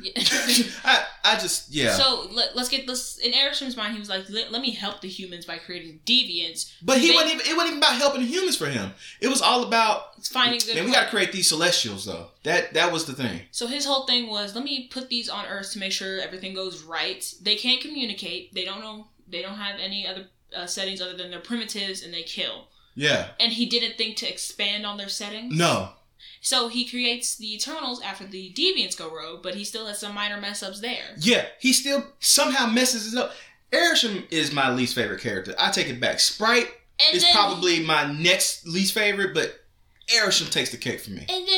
Arishem. 0.00 0.80
I 0.84 1.04
I 1.24 1.38
just 1.38 1.70
yeah. 1.70 1.92
So 1.92 2.28
let, 2.30 2.56
us 2.56 2.68
get 2.68 2.86
this 2.86 3.18
in 3.18 3.32
Ericsson's 3.32 3.76
mind. 3.76 3.94
He 3.94 3.98
was 3.98 4.08
like, 4.08 4.28
let, 4.30 4.52
"Let 4.52 4.62
me 4.62 4.70
help 4.70 5.00
the 5.00 5.08
humans 5.08 5.44
by 5.44 5.58
creating 5.58 6.00
deviants. 6.06 6.72
but 6.82 6.98
he 6.98 7.08
they- 7.08 7.14
wasn't 7.14 7.34
even. 7.34 7.46
It 7.46 7.56
wasn't 7.56 7.76
even 7.76 7.78
about 7.78 7.96
helping 7.96 8.22
humans 8.22 8.56
for 8.56 8.66
him. 8.66 8.92
It 9.20 9.28
was 9.28 9.42
all 9.42 9.64
about. 9.64 10.24
Finding 10.26 10.60
good." 10.60 10.76
Man, 10.76 10.84
we 10.84 10.92
got 10.92 11.04
to 11.04 11.10
create 11.10 11.32
these 11.32 11.48
Celestials 11.48 12.04
though. 12.04 12.28
That 12.44 12.74
that 12.74 12.92
was 12.92 13.06
the 13.06 13.14
thing. 13.14 13.42
So 13.50 13.66
his 13.66 13.84
whole 13.84 14.06
thing 14.06 14.28
was, 14.28 14.54
let 14.54 14.64
me 14.64 14.88
put 14.88 15.08
these 15.08 15.28
on 15.28 15.46
Earth 15.46 15.72
to 15.72 15.78
make 15.78 15.92
sure 15.92 16.20
everything 16.20 16.54
goes 16.54 16.82
right. 16.82 17.24
They 17.42 17.56
can't 17.56 17.80
communicate. 17.80 18.54
They 18.54 18.64
don't 18.64 18.80
know. 18.80 19.08
They 19.28 19.42
don't 19.42 19.56
have 19.56 19.78
any 19.80 20.06
other 20.06 20.26
uh, 20.56 20.66
settings 20.66 21.00
other 21.00 21.16
than 21.16 21.30
they're 21.30 21.40
primitives 21.40 22.02
and 22.02 22.12
they 22.14 22.22
kill. 22.22 22.68
Yeah. 22.94 23.28
And 23.38 23.52
he 23.52 23.66
didn't 23.66 23.96
think 23.96 24.16
to 24.18 24.28
expand 24.28 24.84
on 24.84 24.96
their 24.96 25.08
settings. 25.08 25.56
No. 25.56 25.90
So 26.40 26.68
he 26.68 26.88
creates 26.88 27.36
the 27.36 27.54
Eternals 27.54 28.00
after 28.00 28.26
the 28.26 28.52
Deviants 28.52 28.96
go 28.96 29.14
rogue, 29.14 29.42
but 29.42 29.54
he 29.54 29.64
still 29.64 29.86
has 29.86 29.98
some 29.98 30.14
minor 30.14 30.40
mess 30.40 30.62
ups 30.62 30.80
there. 30.80 31.14
Yeah. 31.18 31.46
He 31.58 31.72
still 31.72 32.04
somehow 32.20 32.66
messes 32.66 33.12
it 33.12 33.18
up. 33.18 33.32
Arishem 33.72 34.30
is 34.30 34.52
my 34.52 34.72
least 34.72 34.94
favorite 34.94 35.20
character. 35.20 35.54
I 35.58 35.70
take 35.70 35.88
it 35.88 36.00
back. 36.00 36.20
Sprite 36.20 36.68
And 37.06 37.16
is 37.16 37.24
probably 37.32 37.84
my 37.84 38.10
next 38.12 38.66
least 38.66 38.94
favorite, 38.94 39.34
but 39.34 39.60
Arishem 40.08 40.50
takes 40.50 40.70
the 40.70 40.78
cake 40.78 41.00
for 41.00 41.10
me. 41.10 41.26
And 41.28 41.46
then 41.46 41.57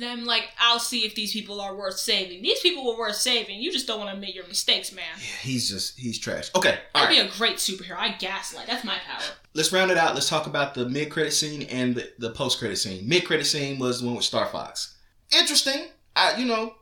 them. 0.00 0.24
Like, 0.24 0.48
I'll 0.58 0.78
see 0.78 1.04
if 1.04 1.14
these 1.14 1.32
people 1.32 1.60
are 1.60 1.74
worth 1.74 1.98
saving. 1.98 2.42
These 2.42 2.60
people 2.60 2.84
were 2.86 2.98
worth 2.98 3.16
saving. 3.16 3.60
You 3.60 3.72
just 3.72 3.86
don't 3.86 3.98
want 3.98 4.10
to 4.10 4.14
admit 4.14 4.34
your 4.34 4.46
mistakes, 4.46 4.92
man. 4.92 5.04
Yeah, 5.18 5.24
he's 5.42 5.68
just 5.68 5.98
he's 5.98 6.18
trash. 6.18 6.50
Okay, 6.54 6.78
I'd 6.94 7.04
right. 7.04 7.10
be 7.10 7.18
a 7.18 7.28
great 7.28 7.56
superhero. 7.56 7.96
I 7.98 8.10
gaslight. 8.12 8.66
That's 8.66 8.84
my 8.84 8.96
power. 9.06 9.22
Let's 9.54 9.72
round 9.72 9.90
it 9.90 9.96
out. 9.96 10.14
Let's 10.14 10.28
talk 10.28 10.46
about 10.46 10.74
the 10.74 10.88
mid 10.88 11.10
credit 11.10 11.32
scene 11.32 11.62
and 11.62 11.94
the, 11.94 12.12
the 12.18 12.30
post 12.30 12.58
credit 12.58 12.76
scene. 12.76 13.08
Mid 13.08 13.24
credit 13.24 13.44
scene 13.44 13.78
was 13.78 14.00
the 14.00 14.06
one 14.06 14.16
with 14.16 14.24
Star 14.24 14.46
Fox. 14.46 14.96
Interesting. 15.32 15.86
I 16.14 16.36
you 16.36 16.46
know 16.46 16.74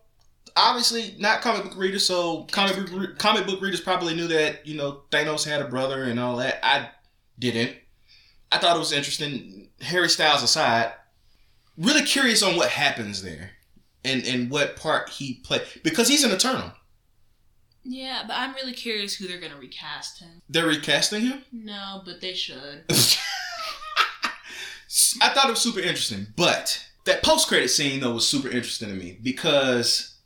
obviously 0.56 1.14
not 1.18 1.40
comic 1.42 1.64
book 1.64 1.76
readers, 1.76 2.06
so 2.06 2.44
comic 2.50 2.76
book 2.76 2.90
re- 2.92 3.14
comic 3.16 3.46
book 3.46 3.60
readers 3.60 3.80
probably 3.80 4.14
knew 4.14 4.28
that 4.28 4.66
you 4.66 4.76
know 4.76 5.02
Thanos 5.10 5.44
had 5.48 5.60
a 5.60 5.68
brother 5.68 6.04
and 6.04 6.18
all 6.18 6.36
that. 6.36 6.58
I 6.62 6.88
didn't. 7.38 7.76
I 8.52 8.58
thought 8.58 8.76
it 8.76 8.78
was 8.78 8.92
interesting. 8.92 9.68
Harry 9.80 10.08
Styles 10.08 10.42
aside, 10.42 10.92
really 11.76 12.02
curious 12.02 12.42
on 12.42 12.56
what 12.56 12.70
happens 12.70 13.22
there 13.22 13.50
and 14.04 14.24
and 14.26 14.50
what 14.50 14.76
part 14.76 15.08
he 15.10 15.34
played 15.44 15.62
because 15.82 16.08
he's 16.08 16.24
an 16.24 16.30
Eternal. 16.30 16.72
Yeah, 17.86 18.22
but 18.26 18.34
I'm 18.36 18.54
really 18.54 18.72
curious 18.72 19.14
who 19.16 19.26
they're 19.28 19.40
gonna 19.40 19.58
recast 19.58 20.20
him. 20.20 20.40
They're 20.48 20.66
recasting 20.66 21.22
him. 21.22 21.44
No, 21.52 22.00
but 22.04 22.20
they 22.20 22.32
should. 22.34 22.84
I 25.20 25.28
thought 25.30 25.48
it 25.48 25.50
was 25.50 25.60
super 25.60 25.80
interesting, 25.80 26.28
but 26.36 26.86
that 27.04 27.22
post 27.22 27.48
credit 27.48 27.68
scene 27.68 28.00
though 28.00 28.14
was 28.14 28.26
super 28.26 28.48
interesting 28.48 28.88
to 28.88 28.94
me 28.94 29.18
because 29.22 30.16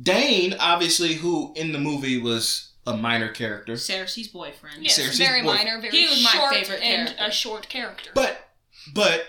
Dane, 0.00 0.54
obviously, 0.60 1.14
who 1.14 1.52
in 1.56 1.72
the 1.72 1.78
movie 1.78 2.20
was 2.20 2.72
a 2.86 2.96
minor 2.96 3.28
character, 3.30 3.74
Sersi's 3.76 4.28
boyfriend. 4.28 4.82
Yes, 4.82 4.96
Sersi's 4.96 5.18
very 5.18 5.40
boy- 5.42 5.54
minor, 5.54 5.80
very 5.80 5.96
He 5.96 6.06
was 6.08 6.22
my 6.22 6.30
short, 6.30 6.54
favorite 6.54 6.82
and 6.82 7.08
character. 7.08 7.24
a 7.26 7.30
short 7.32 7.68
character. 7.68 8.10
but 8.14 8.48
but 8.94 9.24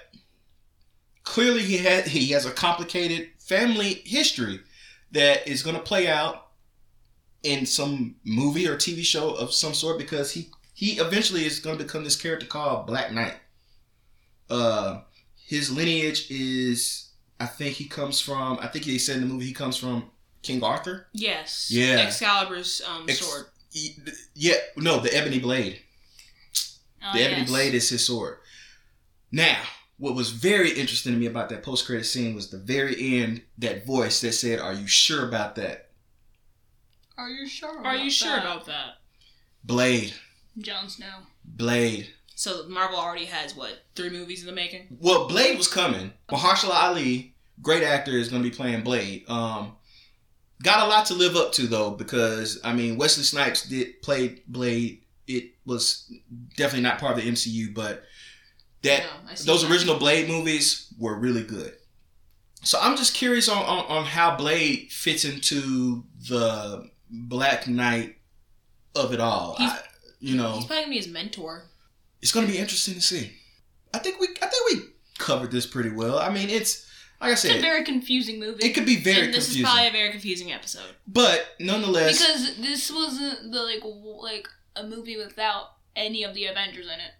clearly 1.23 1.61
he 1.63 1.77
had 1.77 2.07
he 2.07 2.27
has 2.31 2.45
a 2.45 2.51
complicated 2.51 3.29
family 3.39 4.01
history 4.05 4.59
that 5.11 5.47
is 5.47 5.63
going 5.63 5.75
to 5.75 5.81
play 5.81 6.07
out 6.07 6.47
in 7.43 7.65
some 7.65 8.15
movie 8.23 8.67
or 8.67 8.75
TV 8.75 9.03
show 9.03 9.31
of 9.33 9.53
some 9.53 9.73
sort 9.73 9.97
because 9.97 10.31
he 10.31 10.49
he 10.73 10.93
eventually 10.99 11.45
is 11.45 11.59
going 11.59 11.77
to 11.77 11.83
become 11.83 12.03
this 12.03 12.15
character 12.19 12.45
called 12.45 12.87
Black 12.87 13.11
Knight. 13.11 13.35
Uh, 14.49 15.01
his 15.45 15.71
lineage 15.71 16.29
is 16.29 17.09
I 17.39 17.45
think 17.45 17.75
he 17.75 17.85
comes 17.85 18.19
from 18.19 18.59
I 18.61 18.67
think 18.67 18.85
they 18.85 18.97
said 18.97 19.17
in 19.17 19.27
the 19.27 19.33
movie 19.33 19.45
he 19.45 19.53
comes 19.53 19.77
from 19.77 20.09
King 20.41 20.63
Arthur. 20.63 21.07
Yes. 21.13 21.69
Yeah. 21.71 21.99
Excalibur's 21.99 22.81
um, 22.87 23.05
Ex- 23.07 23.19
sword. 23.25 23.45
He- 23.71 23.97
yeah, 24.35 24.55
no, 24.77 24.99
the 24.99 25.15
Ebony 25.15 25.39
Blade. 25.39 25.79
Oh, 27.05 27.11
The 27.13 27.23
ebony 27.23 27.41
yes. 27.41 27.49
blade 27.49 27.73
is 27.73 27.89
his 27.89 28.05
sword. 28.05 28.37
Now, 29.31 29.61
what 29.97 30.15
was 30.15 30.31
very 30.31 30.71
interesting 30.71 31.13
to 31.13 31.19
me 31.19 31.25
about 31.27 31.49
that 31.49 31.63
post 31.63 31.85
credit 31.85 32.05
scene 32.05 32.35
was 32.35 32.49
the 32.49 32.57
very 32.57 33.21
end, 33.21 33.41
that 33.57 33.85
voice 33.85 34.21
that 34.21 34.33
said, 34.33 34.59
Are 34.59 34.73
you 34.73 34.87
sure 34.87 35.27
about 35.27 35.55
that? 35.55 35.91
Are 37.17 37.29
you 37.29 37.47
sure? 37.47 37.85
Are 37.85 37.95
you 37.95 38.09
sure 38.09 38.31
that? 38.31 38.43
about 38.43 38.65
that? 38.65 38.95
Blade. 39.63 40.13
Jon 40.57 40.89
Snow? 40.89 41.19
Blade. 41.45 42.09
So 42.35 42.67
Marvel 42.67 42.99
already 42.99 43.25
has 43.25 43.55
what 43.55 43.83
three 43.95 44.09
movies 44.09 44.41
in 44.41 44.47
the 44.47 44.53
making? 44.53 44.97
Well, 44.99 45.27
Blade 45.27 45.57
was 45.57 45.67
coming. 45.67 46.13
Mahershala 46.29 46.73
Ali, 46.73 47.35
great 47.61 47.83
actor, 47.83 48.11
is 48.11 48.29
going 48.29 48.43
to 48.43 48.49
be 48.49 48.55
playing 48.55 48.83
Blade. 48.83 49.29
Um, 49.29 49.75
got 50.63 50.85
a 50.85 50.89
lot 50.89 51.05
to 51.07 51.13
live 51.13 51.35
up 51.35 51.51
to 51.53 51.67
though, 51.67 51.91
because 51.91 52.59
I 52.63 52.73
mean 52.73 52.97
Wesley 52.97 53.23
Snipes 53.23 53.67
did 53.67 54.01
play 54.01 54.41
Blade. 54.47 55.03
It 55.27 55.51
was 55.65 56.11
definitely 56.57 56.83
not 56.83 56.99
part 56.99 57.17
of 57.17 57.23
the 57.23 57.31
MCU, 57.31 57.73
but 57.73 58.03
that 58.83 59.03
No, 59.03 59.29
those 59.45 59.61
that. 59.63 59.71
original 59.71 59.97
Blade 59.97 60.27
movies 60.27 60.87
were 60.97 61.17
really 61.17 61.43
good. 61.43 61.73
So 62.63 62.79
I'm 62.81 62.95
just 62.95 63.13
curious 63.13 63.49
on, 63.49 63.57
on, 63.63 63.85
on 63.85 64.05
how 64.05 64.35
Blade 64.37 64.89
fits 64.91 65.25
into 65.25 66.03
the 66.29 66.89
Black 67.09 67.67
Knight 67.67 68.15
of 68.95 69.13
it 69.13 69.19
all. 69.19 69.55
He's- 69.57 69.71
I, 69.71 69.79
you 70.19 70.35
know, 70.35 70.53
He's 70.53 70.65
probably 70.65 70.83
gonna 70.83 70.91
be 70.91 70.97
his 70.97 71.07
mentor. 71.09 71.65
it's 72.21 72.31
going 72.31 72.45
to 72.45 72.51
be 72.51 72.57
interesting 72.57 72.93
to 72.93 73.01
see. 73.01 73.33
I 73.93 73.99
think 73.99 74.19
we 74.21 74.27
I 74.41 74.47
think 74.47 74.71
we 74.71 74.85
covered 75.17 75.51
this 75.51 75.65
pretty 75.65 75.89
well. 75.91 76.17
I 76.17 76.29
mean, 76.29 76.49
it's 76.49 76.87
like 77.19 77.29
I 77.29 77.33
It's 77.33 77.43
a 77.43 77.47
said, 77.49 77.61
very 77.61 77.83
confusing 77.83 78.39
movie. 78.39 78.65
it 78.65 78.73
could 78.73 78.85
be 78.85 78.95
very 79.01 79.25
and 79.25 79.33
this 79.33 79.45
confusing, 79.47 79.63
is 79.65 79.69
probably 79.69 79.87
a 79.87 79.91
very 79.91 80.11
confusing 80.11 80.51
episode. 80.53 80.95
but 81.05 81.45
nonetheless, 81.59 82.17
because 82.19 82.55
this 82.57 82.89
wasn't 82.91 83.51
the 83.51 83.61
like 83.61 83.81
like 83.83 84.47
a 84.77 84.83
movie 84.87 85.17
without 85.17 85.65
any 85.95 86.23
of 86.23 86.33
the 86.33 86.45
Avengers 86.45 86.85
in 86.85 86.99
it. 86.99 87.11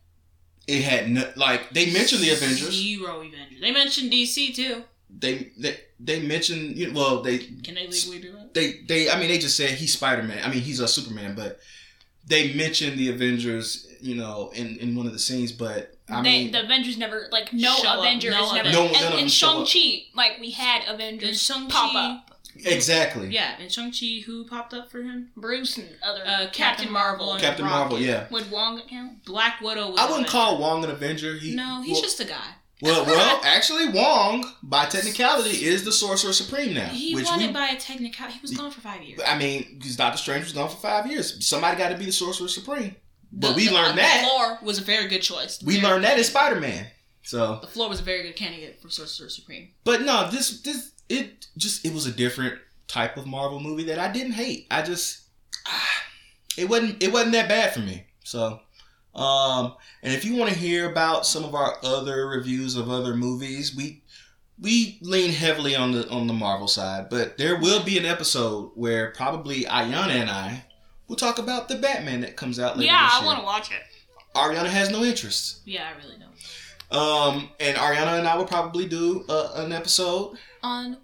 It 0.68 0.82
had 0.84 1.10
no, 1.10 1.30
like 1.36 1.70
they 1.72 1.92
mentioned 1.92 2.22
the 2.22 2.30
Avengers. 2.32 2.72
Zero 2.74 3.18
Avengers. 3.20 3.62
They 3.62 3.72
mentioned 3.72 4.12
DC 4.12 4.56
too. 4.56 4.84
They 5.20 5.52
they 5.58 5.78
they 6.00 6.22
mentioned 6.22 6.76
you 6.78 6.92
know, 6.92 7.00
well 7.00 7.22
they 7.22 7.38
Can 7.40 7.76
they 7.76 7.88
legally 7.88 8.20
do 8.20 8.32
that? 8.34 8.54
they 8.54 8.80
they 8.88 9.10
I 9.10 9.20
mean 9.20 9.28
they 9.30 9.38
just 9.38 9.56
said 9.58 9.72
he's 9.72 9.94
Spider 9.94 10.24
Man. 10.24 10.40
I 10.44 10.50
mean 10.50 10.62
he's 10.62 10.80
a 10.80 10.88
Superman, 10.88 11.36
but 11.36 11.60
they 12.26 12.54
mentioned 12.54 12.98
the 12.98 13.10
Avengers, 13.10 13.88
you 14.02 14.16
know, 14.16 14.52
in 14.56 14.78
in 14.78 14.96
one 14.96 15.06
of 15.06 15.14
the 15.14 15.20
scenes. 15.20 15.52
But 15.52 15.96
I 16.10 16.22
they, 16.22 16.44
mean, 16.44 16.52
the 16.52 16.64
Avengers 16.64 16.98
never 16.98 17.28
like 17.32 17.54
no 17.54 17.76
Show 17.76 17.88
up. 17.90 18.00
Avenger 18.00 18.32
No 18.32 18.54
never. 18.54 18.70
Avenger. 18.70 18.72
No 18.80 18.84
one- 18.86 18.94
none 18.94 19.04
of 19.06 19.12
and 19.14 19.22
in 19.22 19.28
show 19.28 19.48
Shang 19.48 19.62
up. 19.64 19.68
Chi, 19.68 20.04
like 20.16 20.40
we 20.40 20.52
had 20.52 20.84
Avengers 20.88 21.42
Shang 21.42 21.68
pop 21.70 21.92
Chi. 21.92 22.00
up. 22.00 22.33
Exactly. 22.56 23.30
Yeah, 23.30 23.56
and 23.60 23.72
Shang 23.72 23.92
Chi, 23.92 24.22
who 24.26 24.46
popped 24.46 24.74
up 24.74 24.92
for 24.92 25.02
him? 25.02 25.30
Bruce 25.36 25.78
and 25.78 25.90
other 26.04 26.22
Uh, 26.26 26.48
Captain 26.52 26.92
Marvel 26.92 27.32
and 27.34 27.42
Captain 27.42 27.66
Rocket. 27.66 27.78
Marvel, 27.78 28.00
yeah. 28.00 28.28
Would 28.32 28.52
Wong 28.52 28.82
count? 28.90 29.24
Black 29.26 29.62
Widow. 29.62 29.92
Was 29.92 30.00
I 30.00 30.10
wouldn't 30.10 30.28
call 30.28 30.58
Wong 30.60 30.84
an 30.84 30.90
Avenger. 30.92 31.36
He, 31.38 31.56
No, 31.56 31.82
he's 31.82 31.94
well, 31.94 32.02
just 32.02 32.20
a 32.20 32.26
guy. 32.26 32.56
well, 32.82 33.06
well. 33.08 33.42
Actually, 33.44 33.90
Wong, 33.90 34.44
by 34.62 34.86
technicality, 34.86 35.66
is 35.66 35.84
the 35.84 35.92
Sorcerer 35.92 36.34
Supreme 36.34 36.74
now. 36.74 36.88
He 36.88 37.16
which 37.16 37.26
won 37.26 37.40
we, 37.40 37.46
it 37.46 37.54
by 37.54 37.68
a 37.70 37.78
technical. 37.80 38.28
He 38.28 38.40
was 38.42 38.52
gone 38.52 38.72
for 38.72 38.82
five 38.82 39.02
years. 39.04 39.20
I 39.26 39.38
mean, 39.38 39.76
because 39.78 39.96
Doctor 39.96 40.18
Strange 40.18 40.44
was 40.44 40.54
gone 40.54 40.70
for 40.70 40.78
five 40.78 41.08
years. 41.08 41.46
Somebody 41.46 41.78
got 41.78 41.90
to 41.90 41.98
be 41.98 42.06
the 42.06 42.12
Sorcerer 42.12 42.48
Supreme. 42.48 42.96
But 43.32 43.50
The- 43.50 43.56
we 43.56 43.68
the- 43.68 43.74
learned 43.74 43.98
the 43.98 44.02
that. 44.04 44.26
floor 44.30 44.60
was 44.62 44.78
a 44.78 44.84
very 44.84 45.08
good 45.08 45.22
choice. 45.24 45.60
We 45.64 45.80
Very 45.80 45.88
learned 45.94 46.04
that 46.06 46.18
in. 46.18 46.24
Spider 46.24 46.60
Man. 46.60 46.88
So, 47.26 47.60
The 47.62 47.68
floor 47.68 47.88
was 47.88 48.02
a 48.02 48.04
very 48.04 48.22
good 48.24 48.36
candidate 48.36 48.82
for 48.82 48.90
Sorcerer 48.90 49.30
Supreme. 49.30 49.70
but 49.86 50.02
no, 50.02 50.30
this 50.30 50.60
this 50.62 50.92
it 51.10 51.48
just 51.58 51.86
it 51.86 51.94
was 51.94 52.06
a 52.06 52.12
different 52.12 52.60
type 52.88 53.18
of 53.18 53.26
Marvel 53.26 53.60
movie 53.60 53.86
that 53.86 54.00
I 54.00 54.12
didn't 54.12 54.34
hate. 54.34 54.68
I 54.72 54.82
just 54.82 55.22
ah, 55.68 56.04
it 56.58 56.70
wasn't 56.70 57.02
it 57.02 57.12
wasn't 57.12 57.34
that 57.34 57.50
bad 57.50 57.74
for 57.74 57.80
me. 57.80 58.06
So, 58.24 58.60
um, 59.16 59.76
and 60.02 60.14
if 60.14 60.26
you 60.26 60.36
want 60.36 60.52
to 60.52 60.58
hear 60.58 60.90
about 60.90 61.26
some 61.26 61.44
of 61.44 61.56
our 61.56 61.78
other 61.84 62.28
reviews 62.28 62.76
of 62.76 62.90
other 62.90 63.16
movies, 63.16 63.76
we 63.76 64.04
we 64.60 64.98
lean 65.02 65.32
heavily 65.32 65.76
on 65.76 65.92
the 65.92 66.10
on 66.10 66.28
the 66.28 66.34
Marvel 66.34 66.68
side, 66.68 67.10
but 67.10 67.38
there 67.38 67.60
will 67.60 67.84
be 67.84 67.98
an 67.98 68.06
episode 68.06 68.72
where 68.76 69.12
probably 69.12 69.64
Ayana 69.64 70.10
and 70.10 70.30
I 70.30 70.66
will 71.08 71.16
talk 71.16 71.38
about 71.38 71.68
the 71.68 71.76
Batman 71.76 72.22
that 72.22 72.36
comes 72.36 72.60
out 72.60 72.78
later 72.78 72.92
Yeah, 72.92 73.10
I 73.12 73.26
want 73.26 73.40
to 73.40 73.46
watch 73.46 73.72
it. 73.72 73.82
Ariana 74.36 74.70
has 74.70 74.90
no 74.90 75.04
interest. 75.04 75.62
Yeah, 75.66 75.88
I 75.88 76.04
really 76.04 76.18
don't. 76.18 76.34
Um, 77.00 77.50
and 77.60 77.78
Ariana 77.78 78.20
and 78.20 78.28
I 78.28 78.36
will 78.36 78.46
probably 78.46 78.88
do 78.88 79.26
uh, 79.28 79.52
an 79.56 79.72
episode. 79.72 80.38
On 80.64 80.98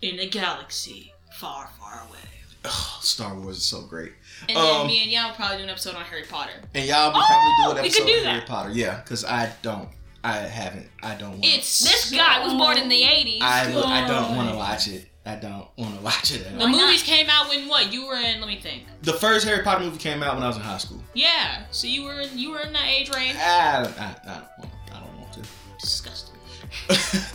in 0.00 0.18
a 0.20 0.26
galaxy 0.28 1.12
far, 1.32 1.68
far 1.80 2.04
away. 2.08 2.18
Ugh, 2.64 3.02
Star 3.02 3.34
Wars 3.34 3.56
is 3.56 3.64
so 3.64 3.82
great, 3.82 4.12
And 4.48 4.56
then 4.56 4.80
Um, 4.82 4.86
me 4.86 5.02
and 5.02 5.10
Yao 5.10 5.28
will 5.28 5.34
probably 5.34 5.56
do 5.58 5.62
an 5.64 5.70
episode 5.70 5.96
on 5.96 6.04
Harry 6.04 6.22
Potter. 6.22 6.52
and 6.74 6.86
y'all 6.86 7.12
will 7.12 7.20
Oh, 7.20 7.26
probably 7.26 7.52
do 7.64 7.70
an 7.80 7.84
episode 7.84 7.98
could 8.04 8.06
do 8.12 8.18
of 8.20 8.24
Harry. 8.24 8.40
Potter. 8.46 8.70
Yeah, 8.70 8.96
because 9.00 9.24
I 9.24 9.52
don't, 9.62 9.88
I 10.22 10.36
haven't, 10.36 10.88
I 11.02 11.16
don't 11.16 11.32
want. 11.32 11.44
It's 11.44 11.80
This 11.80 12.12
guy 12.12 12.44
was 12.44 12.52
born 12.54 12.78
in 12.78 12.88
the 12.88 13.02
80s. 13.02 13.38
I, 13.42 13.72
so 13.72 13.82
I 13.82 14.06
don't 14.06 14.36
want 14.36 14.50
to 14.50 14.56
watch 14.56 14.86
it. 14.86 15.08
I 15.26 15.34
don't 15.36 15.66
want 15.76 15.96
to 15.96 16.00
watch 16.02 16.32
it. 16.32 16.46
At 16.46 16.58
The 16.58 16.64
all. 16.64 16.72
Why 16.72 16.78
movies 16.84 17.02
came 17.02 17.28
out 17.28 17.48
when 17.48 17.66
what? 17.68 17.92
You 17.92 18.06
were 18.06 18.14
in. 18.16 18.40
Let 18.40 18.46
me 18.48 18.60
think. 18.60 18.84
The 19.02 19.12
first 19.12 19.44
Harry 19.46 19.62
Potter 19.64 19.84
movie 19.84 19.98
came 19.98 20.22
out 20.22 20.34
when 20.34 20.42
I 20.44 20.48
was 20.48 20.56
in 20.56 20.62
high 20.62 20.78
school. 20.78 21.00
Yeah. 21.14 21.64
So 21.72 21.86
you 21.88 22.04
were 22.04 22.20
in, 22.20 22.36
you 22.38 22.50
were 22.52 22.60
in 22.60 22.72
that 22.72 22.86
age 22.88 23.10
range. 23.14 23.36
I, 23.36 23.40
I, 23.40 24.30
I, 24.30 24.34
don't, 24.34 24.44
want, 24.58 24.70
I 24.92 25.00
don't 25.00 25.18
want 25.20 25.32
to. 25.34 25.40
Disgusting. 25.80 26.36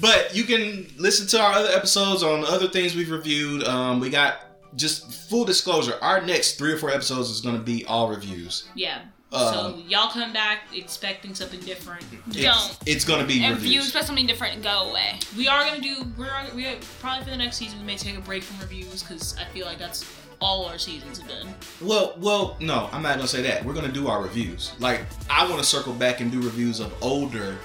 but 0.00 0.34
you 0.34 0.44
can 0.44 0.86
listen 0.96 1.26
to 1.28 1.40
our 1.40 1.52
other 1.52 1.68
episodes 1.70 2.22
on 2.22 2.44
other 2.44 2.68
things 2.68 2.94
we've 2.94 3.10
reviewed. 3.10 3.64
Um, 3.64 4.00
we 4.00 4.10
got 4.10 4.46
just 4.76 5.12
full 5.28 5.44
disclosure. 5.44 5.94
Our 6.00 6.20
next 6.20 6.56
three 6.56 6.72
or 6.72 6.78
four 6.78 6.90
episodes 6.90 7.30
is 7.30 7.40
going 7.40 7.56
to 7.56 7.62
be 7.62 7.84
all 7.86 8.08
reviews. 8.08 8.68
Yeah. 8.74 9.02
Um, 9.32 9.54
so 9.54 9.82
y'all 9.86 10.10
come 10.10 10.32
back 10.32 10.62
expecting 10.74 11.34
something 11.34 11.60
different. 11.60 12.04
It's, 12.28 12.36
Don't. 12.36 12.78
It's 12.84 13.04
going 13.04 13.20
to 13.20 13.26
be 13.26 13.44
And 13.44 13.56
if 13.56 13.64
you 13.64 13.78
expect 13.78 14.06
something 14.06 14.26
different, 14.26 14.62
go 14.62 14.90
away. 14.90 15.20
We 15.36 15.46
are 15.46 15.64
gonna 15.64 15.80
do. 15.80 16.04
We're 16.18 16.32
we 16.54 16.66
are, 16.66 16.76
probably 16.98 17.24
for 17.24 17.30
the 17.30 17.36
next 17.36 17.56
season. 17.56 17.78
We 17.78 17.86
may 17.86 17.96
take 17.96 18.18
a 18.18 18.20
break 18.20 18.42
from 18.42 18.58
reviews 18.58 19.04
because 19.04 19.36
I 19.38 19.44
feel 19.44 19.66
like 19.66 19.78
that's 19.78 20.04
all 20.40 20.66
our 20.66 20.78
seasons 20.78 21.18
have 21.18 21.28
been. 21.28 21.54
Well, 21.80 22.14
well, 22.18 22.56
no, 22.60 22.88
I'm 22.92 23.02
not 23.02 23.16
going 23.16 23.26
to 23.26 23.28
say 23.28 23.42
that. 23.42 23.64
We're 23.64 23.74
going 23.74 23.86
to 23.86 23.92
do 23.92 24.08
our 24.08 24.22
reviews. 24.22 24.72
Like, 24.78 25.02
I 25.28 25.46
want 25.48 25.60
to 25.60 25.66
circle 25.66 25.92
back 25.92 26.20
and 26.20 26.32
do 26.32 26.40
reviews 26.40 26.80
of 26.80 26.92
older 27.02 27.58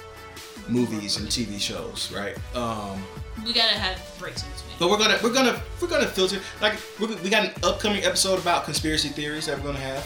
movies 0.68 1.18
and 1.18 1.28
TV 1.28 1.60
shows, 1.60 2.12
right? 2.12 2.36
Um, 2.56 3.04
We 3.46 3.54
gotta 3.54 3.76
have 3.78 4.00
breaks 4.20 4.44
in 4.44 4.50
between. 4.50 4.72
But 4.80 4.90
we're 4.90 4.98
gonna 4.98 5.20
we're 5.24 5.34
gonna 5.34 5.62
we're 5.82 5.88
gonna 5.88 6.08
filter 6.08 6.40
like 6.62 6.80
we 7.00 7.08
we 7.16 7.30
got 7.30 7.46
an 7.46 7.54
upcoming 7.64 8.04
episode 8.04 8.40
about 8.40 8.66
conspiracy 8.66 9.10
theories 9.10 9.46
that 9.46 9.58
we're 9.58 9.66
gonna 9.66 9.80
have. 9.80 10.04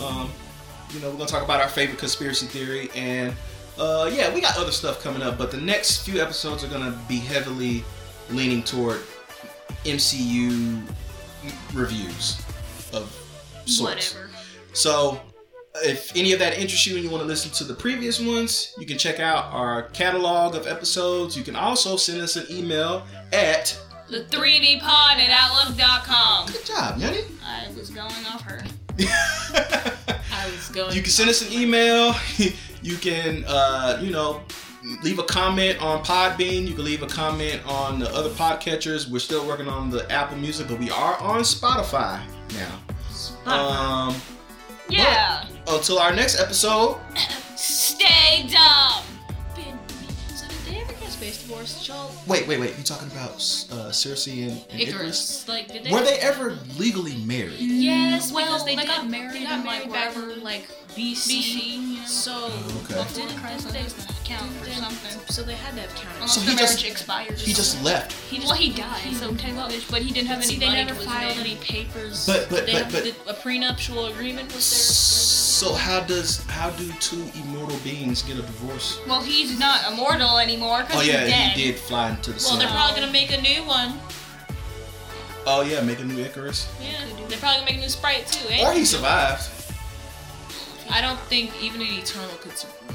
Um, 0.00 0.30
you 0.92 1.00
know, 1.00 1.10
we're 1.10 1.16
gonna 1.18 1.26
talk 1.28 1.42
about 1.44 1.60
our 1.60 1.68
favorite 1.68 1.98
conspiracy 1.98 2.46
theory, 2.46 2.90
and 2.94 3.34
uh, 3.78 4.10
yeah, 4.12 4.32
we 4.34 4.40
got 4.40 4.56
other 4.56 4.70
stuff 4.72 5.02
coming 5.02 5.22
up. 5.22 5.36
But 5.38 5.50
the 5.50 5.56
next 5.58 6.04
few 6.04 6.20
episodes 6.22 6.64
are 6.64 6.68
gonna 6.68 6.98
be 7.08 7.18
heavily 7.18 7.84
leaning 8.30 8.62
toward 8.62 9.00
MCU 9.84 10.80
reviews 11.74 12.40
of 12.92 13.10
sorts. 13.66 14.14
Whatever. 14.14 14.30
So, 14.72 15.20
if 15.82 16.14
any 16.16 16.32
of 16.32 16.38
that 16.38 16.58
interests 16.58 16.86
you 16.86 16.94
and 16.96 17.04
you 17.04 17.10
want 17.10 17.22
to 17.22 17.26
listen 17.26 17.50
to 17.52 17.64
the 17.64 17.74
previous 17.74 18.20
ones, 18.20 18.74
you 18.78 18.86
can 18.86 18.98
check 18.98 19.20
out 19.20 19.52
our 19.52 19.82
catalog 19.90 20.54
of 20.54 20.66
episodes. 20.66 21.36
You 21.36 21.42
can 21.42 21.56
also 21.56 21.96
send 21.96 22.20
us 22.20 22.36
an 22.36 22.46
email 22.50 23.06
at 23.32 23.78
The 24.10 24.20
3D 24.24 24.80
pod 24.80 25.18
at 25.18 25.30
outlook.com. 25.30 26.46
Good 26.46 26.64
job, 26.64 26.98
Yani. 26.98 27.24
I 27.44 27.68
was 27.76 27.90
going 27.90 28.26
off 28.26 28.42
her. 28.42 28.62
I 29.00 30.50
was 30.50 30.68
going. 30.70 30.94
you 30.94 31.02
can 31.02 31.10
send 31.10 31.30
us 31.30 31.46
an 31.46 31.52
email. 31.52 32.14
you 32.82 32.96
can, 32.96 33.44
uh, 33.46 34.00
you 34.02 34.10
know, 34.10 34.42
leave 35.02 35.18
a 35.18 35.24
comment 35.24 35.80
on 35.82 36.04
Podbean. 36.04 36.66
You 36.66 36.74
can 36.74 36.84
leave 36.84 37.02
a 37.02 37.06
comment 37.06 37.60
on 37.66 37.98
the 37.98 38.08
other 38.14 38.30
podcatchers. 38.30 39.08
We're 39.10 39.18
still 39.18 39.46
working 39.46 39.68
on 39.68 39.90
the 39.90 40.10
Apple 40.10 40.38
Music, 40.38 40.68
but 40.68 40.78
we 40.78 40.90
are 40.90 41.16
on 41.20 41.40
Spotify 41.40 42.20
now. 42.54 42.80
Um, 43.50 44.14
Yeah. 44.88 45.44
Oh, 45.66 45.78
until 45.78 45.98
our 45.98 46.14
next 46.14 46.38
episode. 46.40 46.98
Stay 47.56 48.46
dumb. 48.48 49.04
Space 51.18 51.42
divorce? 51.42 51.84
Did 51.84 52.28
Wait, 52.28 52.46
wait, 52.46 52.60
wait. 52.60 52.78
You 52.78 52.84
talking 52.84 53.10
about 53.10 53.30
uh, 53.34 53.90
Sersi 53.90 54.44
and, 54.48 54.52
and 54.70 54.80
Ikaris? 54.80 54.94
Ikaris? 55.02 55.48
Like, 55.48 55.66
did 55.66 55.82
they? 55.82 55.90
Were 55.90 56.02
they 56.02 56.16
ever 56.18 56.56
legally 56.78 57.16
married? 57.16 57.58
Yes, 57.58 58.30
Well, 58.32 58.46
because 58.46 58.64
they, 58.64 58.76
they 58.76 58.84
got 58.86 59.08
married 59.10 59.32
They 59.34 59.42
got 59.44 59.58
in, 59.60 59.66
like, 59.66 59.78
married 59.90 59.92
back 59.92 60.14
wherever- 60.14 60.32
in 60.34 60.44
like 60.44 60.68
BC. 60.94 61.26
BC, 61.26 61.96
yeah. 61.96 62.04
So 62.04 62.32
Oh, 62.34 62.82
okay. 62.84 62.94
didn't- 63.14 63.14
Didn't 63.14 63.42
didn't 63.42 63.72
they 63.72 63.82
they- 63.82 64.14
count 64.24 64.52
for 64.52 64.64
didn't- 64.64 64.78
something? 64.84 65.18
So 65.34 65.42
they 65.42 65.54
had 65.54 65.74
to 65.74 65.80
have 65.80 65.94
counted. 65.96 66.14
Unless 66.16 66.34
So 66.34 66.40
the 66.40 66.46
he 66.50 66.54
marriage 66.54 66.70
just- 66.70 66.86
expired. 66.86 67.38
He 67.38 67.52
just 67.52 67.82
left. 67.82 68.12
He 68.12 68.38
well, 68.40 68.52
he 68.54 68.70
died, 68.72 69.14
so 69.16 69.34
technically, 69.34 69.80
but 69.90 70.02
he 70.02 70.12
didn't 70.12 70.28
have 70.28 70.38
any 70.38 70.46
See, 70.46 70.58
they 70.58 70.70
never 70.70 70.94
filed 70.94 71.36
any 71.38 71.56
papers. 71.56 72.26
But- 72.26 72.48
but- 72.48 72.64
they 72.66 72.74
but- 72.74 72.82
have, 72.84 72.92
but- 72.92 73.02
did 73.04 73.14
a 73.26 73.34
prenuptial 73.34 74.06
agreement 74.06 74.54
was 74.54 74.64
So 75.58 75.74
how 75.74 75.98
does 75.98 76.46
how 76.46 76.70
do 76.70 76.88
two 77.00 77.20
immortal 77.34 77.76
beings 77.78 78.22
get 78.22 78.38
a 78.38 78.42
divorce? 78.42 79.00
Well, 79.08 79.20
he's 79.20 79.58
not 79.58 79.92
immortal 79.92 80.38
anymore 80.38 80.84
because 80.84 81.00
Oh 81.00 81.02
yeah, 81.02 81.22
he's 81.22 81.30
dead. 81.30 81.56
he 81.56 81.64
did 81.64 81.80
fly 81.80 82.10
into 82.10 82.30
the. 82.30 82.36
Well, 82.36 82.38
sun. 82.38 82.58
they're 82.60 82.68
probably 82.68 83.00
gonna 83.00 83.12
make 83.12 83.36
a 83.36 83.40
new 83.42 83.64
one. 83.64 83.98
Oh 85.48 85.62
yeah, 85.62 85.80
make 85.80 85.98
a 85.98 86.04
new 86.04 86.14
Ikaris. 86.14 86.68
Yeah, 86.80 87.04
they're 87.26 87.38
probably 87.38 87.58
gonna 87.58 87.72
make 87.72 87.78
a 87.78 87.80
new 87.80 87.88
Sprite 87.88 88.28
too. 88.28 88.48
Eh? 88.48 88.64
Or 88.64 88.72
he 88.72 88.84
survived. 88.84 89.50
I 90.90 91.00
don't 91.00 91.18
think 91.26 91.50
even 91.60 91.80
an 91.80 91.88
Eternal 91.88 92.36
could 92.36 92.56
survive 92.56 92.94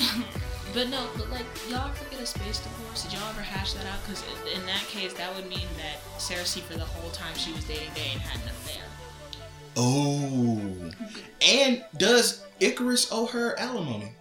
that. 0.00 0.24
but 0.72 0.88
no, 0.88 1.06
but 1.18 1.28
like 1.28 1.44
y'all 1.68 1.90
ever 1.90 2.10
get 2.10 2.18
a 2.18 2.24
space 2.24 2.60
divorce? 2.60 3.02
Did 3.02 3.12
y'all 3.12 3.28
ever 3.28 3.42
hash 3.42 3.74
that 3.74 3.84
out? 3.84 4.00
Because 4.06 4.24
in 4.56 4.64
that 4.64 4.86
case, 4.88 5.12
that 5.20 5.36
would 5.36 5.50
mean 5.50 5.68
that 5.76 6.00
Sersi 6.16 6.62
for 6.62 6.78
the 6.78 6.86
whole 6.86 7.10
time 7.10 7.36
she 7.36 7.52
was 7.52 7.62
dating 7.64 7.92
Dane 7.94 8.20
had 8.20 8.40
affair. 8.48 8.83
Oh. 9.76 10.90
And 11.42 11.84
does 11.96 12.44
Ikaris 12.60 13.08
owe 13.10 13.26
her 13.26 13.58
alimony? 13.58 14.12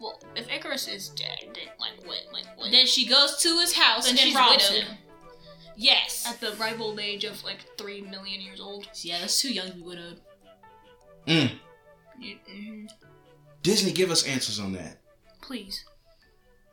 Well, 0.00 0.20
if 0.34 0.48
Ikaris 0.48 0.92
is 0.92 1.10
dead, 1.10 1.38
then 1.54 1.64
like 1.78 2.06
what? 2.06 2.20
Like 2.32 2.46
what? 2.56 2.70
Then 2.70 2.86
she 2.86 3.06
goes 3.06 3.36
to 3.38 3.58
his 3.60 3.74
house 3.74 4.06
Then 4.06 4.12
and 4.12 4.20
she's 4.20 4.34
robs 4.34 4.70
widowed. 4.70 4.88
him. 4.88 4.98
Yes. 5.76 6.24
At 6.26 6.40
the 6.40 6.52
ripe 6.56 6.80
old 6.80 7.00
age 7.00 7.24
of 7.24 7.42
like 7.44 7.58
three 7.76 8.00
million 8.02 8.40
years 8.40 8.60
old. 8.60 8.88
Yeah, 8.94 9.20
that's 9.20 9.40
too 9.40 9.52
young 9.52 9.68
to 9.68 9.74
be 9.74 9.82
widowed. 9.82 10.20
Mm. 11.26 11.50
mm 12.22 12.88
Disney, 13.62 13.92
give 13.92 14.10
us 14.10 14.26
answers 14.26 14.58
on 14.58 14.72
that. 14.72 14.98
Please. 15.42 15.84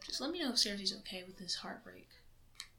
Just 0.05 0.21
let 0.21 0.31
me 0.31 0.39
know 0.39 0.49
if 0.49 0.55
Sersi's 0.55 0.95
okay 0.99 1.23
with 1.27 1.37
this 1.37 1.55
heartbreak. 1.55 2.06